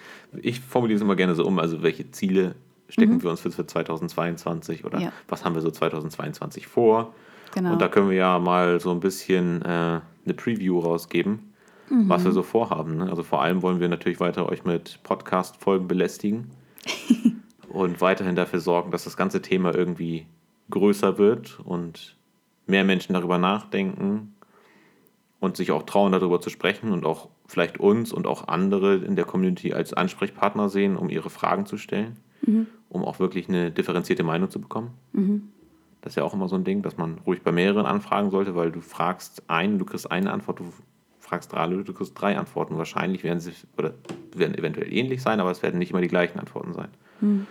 [0.42, 2.55] ich formuliere es immer gerne so um, also welche Ziele
[2.90, 3.22] stecken mhm.
[3.22, 5.12] wir uns für, für 2022 oder ja.
[5.28, 7.14] was haben wir so 2022 vor?
[7.55, 7.72] Genau.
[7.72, 9.66] Und da können wir ja mal so ein bisschen äh,
[10.26, 11.55] eine Preview rausgeben,
[11.88, 12.07] mhm.
[12.07, 12.99] was wir so vorhaben.
[12.99, 13.09] Ne?
[13.09, 16.51] Also vor allem wollen wir natürlich weiter euch mit Podcast-Folgen belästigen
[17.70, 20.26] und weiterhin dafür sorgen, dass das ganze Thema irgendwie
[20.68, 22.16] größer wird und
[22.66, 24.34] mehr Menschen darüber nachdenken
[25.40, 29.16] und sich auch trauen, darüber zu sprechen und auch vielleicht uns und auch andere in
[29.16, 32.66] der Community als Ansprechpartner sehen, um ihre Fragen zu stellen, mhm.
[32.88, 34.90] um auch wirklich eine differenzierte Meinung zu bekommen.
[35.12, 35.49] Mhm.
[36.01, 38.55] Das ist ja auch immer so ein Ding, dass man ruhig bei mehreren anfragen sollte,
[38.55, 40.72] weil du fragst einen, du kriegst eine Antwort, du
[41.18, 42.78] fragst drei Leute, du kriegst drei Antworten.
[42.78, 43.94] Wahrscheinlich werden sie oder
[44.34, 46.88] werden eventuell ähnlich sein, aber es werden nicht immer die gleichen Antworten sein.
[47.20, 47.47] Mhm.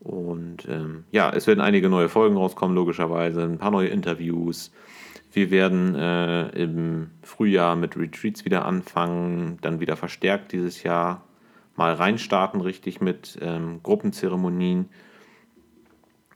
[0.00, 4.70] Und ähm, ja, es werden einige neue Folgen rauskommen, logischerweise, ein paar neue Interviews.
[5.34, 11.24] Wir werden äh, im Frühjahr mit Retreats wieder anfangen, dann wieder verstärkt dieses Jahr
[11.74, 14.88] mal reinstarten, richtig mit ähm, Gruppenzeremonien.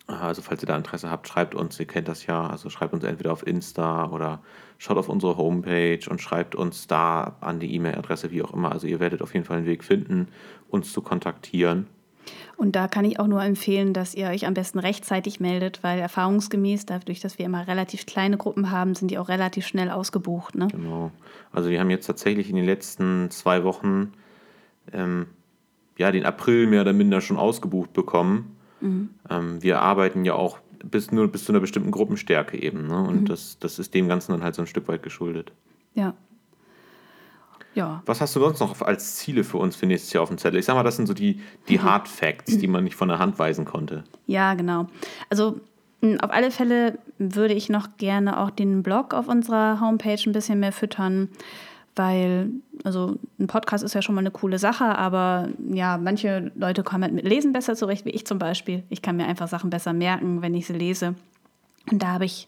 [0.08, 3.04] Also falls ihr da Interesse habt, schreibt uns, ihr kennt das ja, also schreibt uns
[3.04, 4.42] entweder auf Insta oder
[4.78, 8.72] schaut auf unsere Homepage und schreibt uns da an die E-Mail-Adresse, wie auch immer.
[8.72, 10.28] Also ihr werdet auf jeden Fall einen Weg finden,
[10.70, 11.86] uns zu kontaktieren.
[12.58, 16.00] Und da kann ich auch nur empfehlen, dass ihr euch am besten rechtzeitig meldet, weil
[16.00, 20.56] erfahrungsgemäß, dadurch, dass wir immer relativ kleine Gruppen haben, sind die auch relativ schnell ausgebucht.
[20.56, 20.66] Ne?
[20.66, 21.12] Genau.
[21.52, 24.12] Also wir haben jetzt tatsächlich in den letzten zwei Wochen
[24.92, 25.28] ähm,
[25.98, 28.56] ja, den April mehr oder minder schon ausgebucht bekommen.
[28.80, 29.10] Mhm.
[29.30, 32.88] Ähm, wir arbeiten ja auch bis nur bis zu einer bestimmten Gruppenstärke eben.
[32.88, 33.00] Ne?
[33.00, 33.26] Und mhm.
[33.26, 35.52] das, das ist dem Ganzen dann halt so ein Stück weit geschuldet.
[35.94, 36.14] Ja,
[37.74, 38.02] ja.
[38.06, 40.58] Was hast du sonst noch als Ziele für uns für nächstes Jahr auf dem Zettel?
[40.58, 41.82] Ich sag mal, das sind so die, die mhm.
[41.84, 44.04] Hard Facts, die man nicht von der Hand weisen konnte.
[44.26, 44.86] Ja, genau.
[45.30, 45.60] Also
[46.20, 50.60] auf alle Fälle würde ich noch gerne auch den Blog auf unserer Homepage ein bisschen
[50.60, 51.28] mehr füttern,
[51.96, 52.50] weil,
[52.84, 57.02] also ein Podcast ist ja schon mal eine coole Sache, aber ja, manche Leute kommen
[57.02, 58.84] halt mit Lesen besser zurecht, wie ich zum Beispiel.
[58.88, 61.16] Ich kann mir einfach Sachen besser merken, wenn ich sie lese.
[61.90, 62.46] Und da habe ich,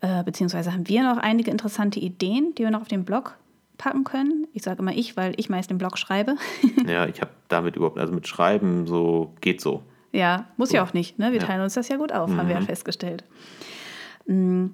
[0.00, 3.36] äh, beziehungsweise haben wir noch einige interessante Ideen, die wir noch auf dem Blog
[3.82, 4.46] packen können.
[4.52, 6.36] Ich sage immer ich, weil ich meist den Blog schreibe.
[6.86, 9.82] ja, ich habe damit überhaupt, also mit Schreiben so, geht so.
[10.12, 10.76] Ja, muss so.
[10.76, 11.18] ja auch nicht.
[11.18, 11.32] Ne?
[11.32, 12.36] Wir teilen uns das ja gut auf, mhm.
[12.36, 12.66] haben wir ja mhm.
[12.66, 13.24] festgestellt.
[14.26, 14.66] Mm,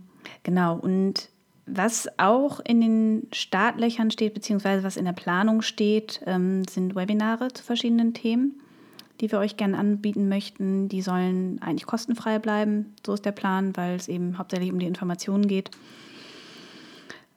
[0.42, 1.30] genau, und
[1.64, 7.48] was auch in den Startlöchern steht, beziehungsweise was in der Planung steht, ähm, sind Webinare
[7.48, 8.61] zu verschiedenen Themen,
[9.22, 10.90] die wir euch gerne anbieten möchten.
[10.90, 14.86] Die sollen eigentlich kostenfrei bleiben, so ist der Plan, weil es eben hauptsächlich um die
[14.86, 15.70] Informationen geht.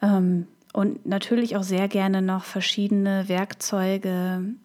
[0.02, 4.56] Ähm, und natürlich auch sehr gerne noch verschiedene Werkzeuge,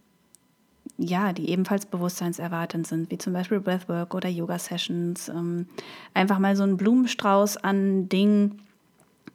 [0.99, 5.29] ja, die ebenfalls bewusstseinserweiternd sind, wie zum Beispiel Breathwork oder Yoga-Sessions.
[5.29, 5.67] Ähm,
[6.15, 8.63] einfach mal so ein Blumenstrauß an Dingen,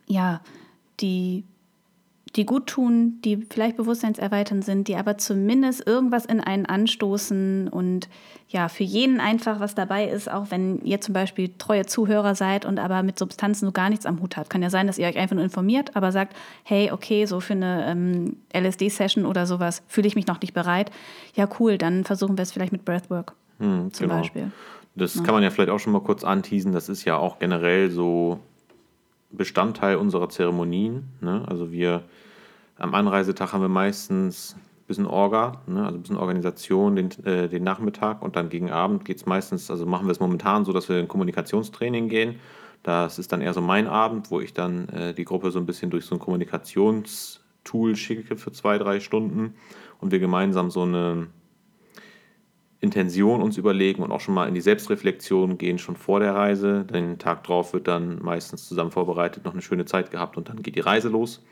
[0.07, 0.41] ja,
[0.99, 1.43] die,
[2.35, 8.07] die gut tun, die vielleicht bewusstseinserweiternd sind, die aber zumindest irgendwas in einen anstoßen und
[8.47, 12.65] ja, für jeden einfach was dabei ist, auch wenn ihr zum Beispiel treue Zuhörer seid
[12.65, 14.49] und aber mit Substanzen so gar nichts am Hut habt.
[14.49, 17.53] Kann ja sein, dass ihr euch einfach nur informiert, aber sagt, hey, okay, so für
[17.53, 20.91] eine ähm, LSD-Session oder sowas fühle ich mich noch nicht bereit.
[21.35, 24.19] Ja, cool, dann versuchen wir es vielleicht mit Breathwork hm, zum genau.
[24.19, 24.51] Beispiel.
[24.95, 25.23] Das ja.
[25.23, 26.73] kann man ja vielleicht auch schon mal kurz anteasen.
[26.73, 28.39] Das ist ja auch generell so
[29.31, 31.09] Bestandteil unserer Zeremonien.
[31.21, 31.43] Ne?
[31.47, 32.03] Also wir
[32.77, 35.85] am Anreisetag haben wir meistens ein bisschen Orga, ne?
[35.85, 39.69] also ein bisschen Organisation den, äh, den Nachmittag und dann gegen Abend geht es meistens,
[39.69, 42.39] also machen wir es momentan so, dass wir in Kommunikationstraining gehen.
[42.83, 45.67] Das ist dann eher so mein Abend, wo ich dann äh, die Gruppe so ein
[45.67, 49.53] bisschen durch so ein Kommunikationstool schicke für zwei, drei Stunden
[49.99, 51.27] und wir gemeinsam so eine
[52.81, 56.83] Intention uns überlegen und auch schon mal in die Selbstreflexion gehen, schon vor der Reise.
[56.83, 60.63] Den Tag drauf wird dann meistens zusammen vorbereitet, noch eine schöne Zeit gehabt und dann
[60.63, 61.43] geht die Reise los.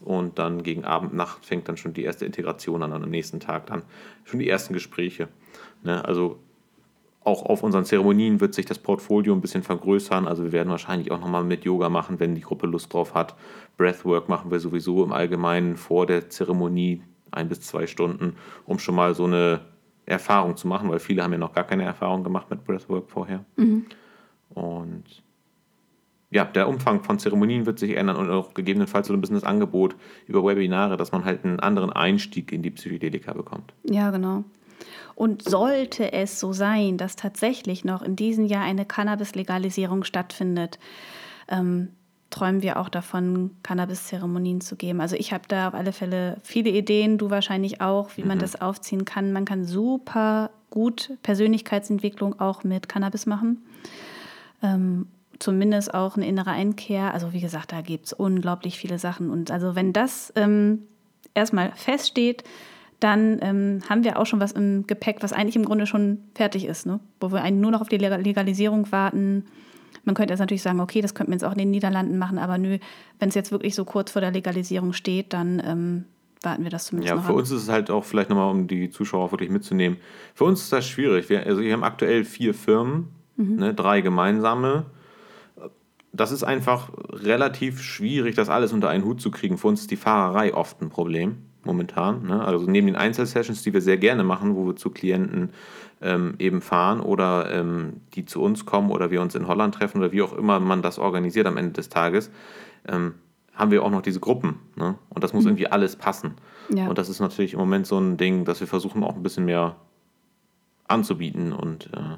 [0.00, 3.66] Und dann gegen Abend, Nacht fängt dann schon die erste Integration an, am nächsten Tag
[3.66, 3.82] dann
[4.24, 5.28] schon die ersten Gespräche.
[5.82, 6.04] Ne?
[6.04, 6.38] Also
[7.24, 10.28] auch auf unseren Zeremonien wird sich das Portfolio ein bisschen vergrößern.
[10.28, 13.34] Also wir werden wahrscheinlich auch nochmal mit Yoga machen, wenn die Gruppe Lust drauf hat.
[13.78, 18.94] Breathwork machen wir sowieso im Allgemeinen vor der Zeremonie ein bis zwei Stunden, um schon
[18.94, 19.60] mal so eine
[20.08, 23.44] Erfahrung zu machen, weil viele haben ja noch gar keine Erfahrung gemacht mit Breathwork vorher.
[23.56, 23.86] Mhm.
[24.50, 25.22] Und
[26.30, 29.44] ja, der Umfang von Zeremonien wird sich ändern und auch gegebenenfalls so ein bisschen das
[29.44, 29.96] Angebot
[30.26, 33.72] über Webinare, dass man halt einen anderen Einstieg in die Psychedelika bekommt.
[33.84, 34.44] Ja, genau.
[35.14, 40.78] Und sollte es so sein, dass tatsächlich noch in diesem Jahr eine Cannabis-Legalisierung stattfindet,
[41.48, 41.88] ähm,
[42.30, 45.00] träumen wir auch davon, Cannabis-Zeremonien zu geben.
[45.00, 48.28] Also ich habe da auf alle Fälle viele Ideen, du wahrscheinlich auch, wie mhm.
[48.28, 49.32] man das aufziehen kann.
[49.32, 53.64] Man kann super gut Persönlichkeitsentwicklung auch mit Cannabis machen.
[54.62, 55.06] Ähm,
[55.38, 57.14] zumindest auch eine innere Einkehr.
[57.14, 59.30] Also wie gesagt, da gibt es unglaublich viele Sachen.
[59.30, 60.82] Und also wenn das ähm,
[61.34, 62.44] erstmal feststeht,
[63.00, 66.64] dann ähm, haben wir auch schon was im Gepäck, was eigentlich im Grunde schon fertig
[66.64, 67.00] ist, ne?
[67.20, 69.44] wo wir eigentlich nur noch auf die Legalisierung warten
[70.04, 72.38] man könnte jetzt natürlich sagen, okay, das könnten wir jetzt auch in den Niederlanden machen,
[72.38, 72.78] aber nö,
[73.18, 76.04] wenn es jetzt wirklich so kurz vor der Legalisierung steht, dann ähm,
[76.42, 77.38] warten wir das zumindest ja, für an.
[77.38, 79.98] uns ist es halt auch vielleicht nochmal, um die Zuschauer wirklich mitzunehmen.
[80.34, 81.28] Für uns ist das schwierig.
[81.28, 83.56] Wir, also wir haben aktuell vier Firmen, mhm.
[83.56, 84.86] ne, drei gemeinsame.
[86.12, 89.58] Das ist einfach relativ schwierig, das alles unter einen Hut zu kriegen.
[89.58, 92.26] Für uns ist die Fahrerei oft ein Problem momentan.
[92.26, 92.44] Ne?
[92.44, 95.50] Also neben den Einzelsessions, die wir sehr gerne machen, wo wir zu Klienten
[96.00, 99.98] ähm, eben fahren oder ähm, die zu uns kommen oder wir uns in Holland treffen
[99.98, 102.30] oder wie auch immer man das organisiert am Ende des Tages,
[102.86, 103.14] ähm,
[103.54, 104.60] haben wir auch noch diese Gruppen.
[104.76, 104.96] Ne?
[105.08, 105.50] Und das muss mhm.
[105.50, 106.34] irgendwie alles passen.
[106.72, 106.88] Ja.
[106.88, 109.44] Und das ist natürlich im Moment so ein Ding, dass wir versuchen auch ein bisschen
[109.44, 109.76] mehr
[110.86, 112.16] anzubieten und äh,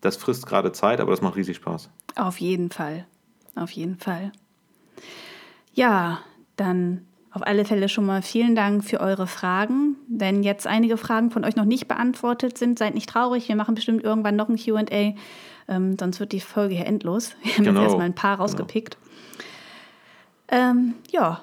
[0.00, 1.88] das frisst gerade Zeit, aber das macht riesig Spaß.
[2.16, 3.06] Auf jeden Fall.
[3.54, 4.32] Auf jeden Fall.
[5.74, 6.20] Ja,
[6.56, 9.96] dann auf alle Fälle schon mal vielen Dank für eure Fragen.
[10.08, 13.48] Wenn jetzt einige Fragen von euch noch nicht beantwortet sind, seid nicht traurig.
[13.48, 15.14] Wir machen bestimmt irgendwann noch ein QA.
[15.68, 17.34] Ähm, sonst wird die Folge hier endlos.
[17.42, 17.80] Wir haben genau.
[17.80, 18.44] jetzt erstmal ein paar genau.
[18.44, 18.98] rausgepickt.
[20.48, 20.62] Genau.
[20.62, 21.42] Ähm, ja.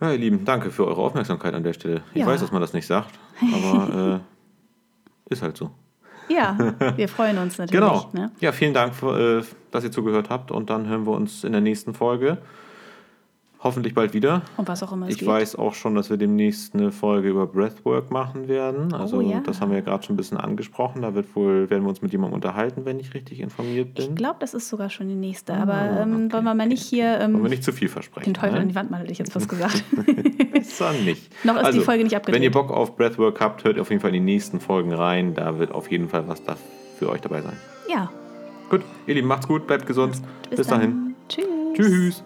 [0.00, 2.02] Ja, ihr Lieben, danke für eure Aufmerksamkeit an der Stelle.
[2.14, 2.26] Ich ja.
[2.26, 3.18] weiß, dass man das nicht sagt,
[3.52, 4.20] aber
[5.28, 5.70] äh, ist halt so.
[6.28, 6.56] Ja,
[6.96, 7.80] wir freuen uns natürlich.
[7.80, 8.10] Genau.
[8.12, 8.30] Ne?
[8.40, 11.60] Ja, vielen Dank, äh, dass ihr zugehört habt und dann hören wir uns in der
[11.60, 12.38] nächsten Folge.
[13.60, 14.42] Hoffentlich bald wieder.
[14.56, 15.26] Und was auch immer Ich geht.
[15.26, 18.94] weiß auch schon, dass wir demnächst eine Folge über Breathwork machen werden.
[18.94, 19.40] Also oh, ja.
[19.40, 21.02] das haben wir ja gerade schon ein bisschen angesprochen.
[21.02, 24.10] Da wird wohl, werden wir uns mit jemandem unterhalten, wenn ich richtig informiert bin.
[24.10, 25.54] Ich glaube, das ist sogar schon die nächste.
[25.54, 26.34] Aber ah, ähm, okay.
[26.34, 27.18] wollen wir mal nicht hier.
[27.18, 28.32] Ähm, wollen wir nicht zu viel versprechen.
[28.32, 28.60] Den Teufel ne?
[28.60, 29.82] an die Wand mal, hätte ich jetzt fast gesagt.
[30.52, 31.28] Besser nicht.
[31.44, 32.36] Noch ist also, die Folge nicht abgedreht.
[32.36, 35.34] Wenn ihr Bock auf Breathwork habt, hört auf jeden Fall in die nächsten Folgen rein.
[35.34, 36.56] Da wird auf jeden Fall was da
[36.96, 37.56] für euch dabei sein.
[37.92, 38.08] Ja.
[38.70, 40.22] Gut, ihr Lieben, macht's gut, bleibt gesund.
[40.48, 41.16] Bis, Bis dahin.
[41.28, 41.46] Tschüss.
[41.74, 42.24] Tschüss.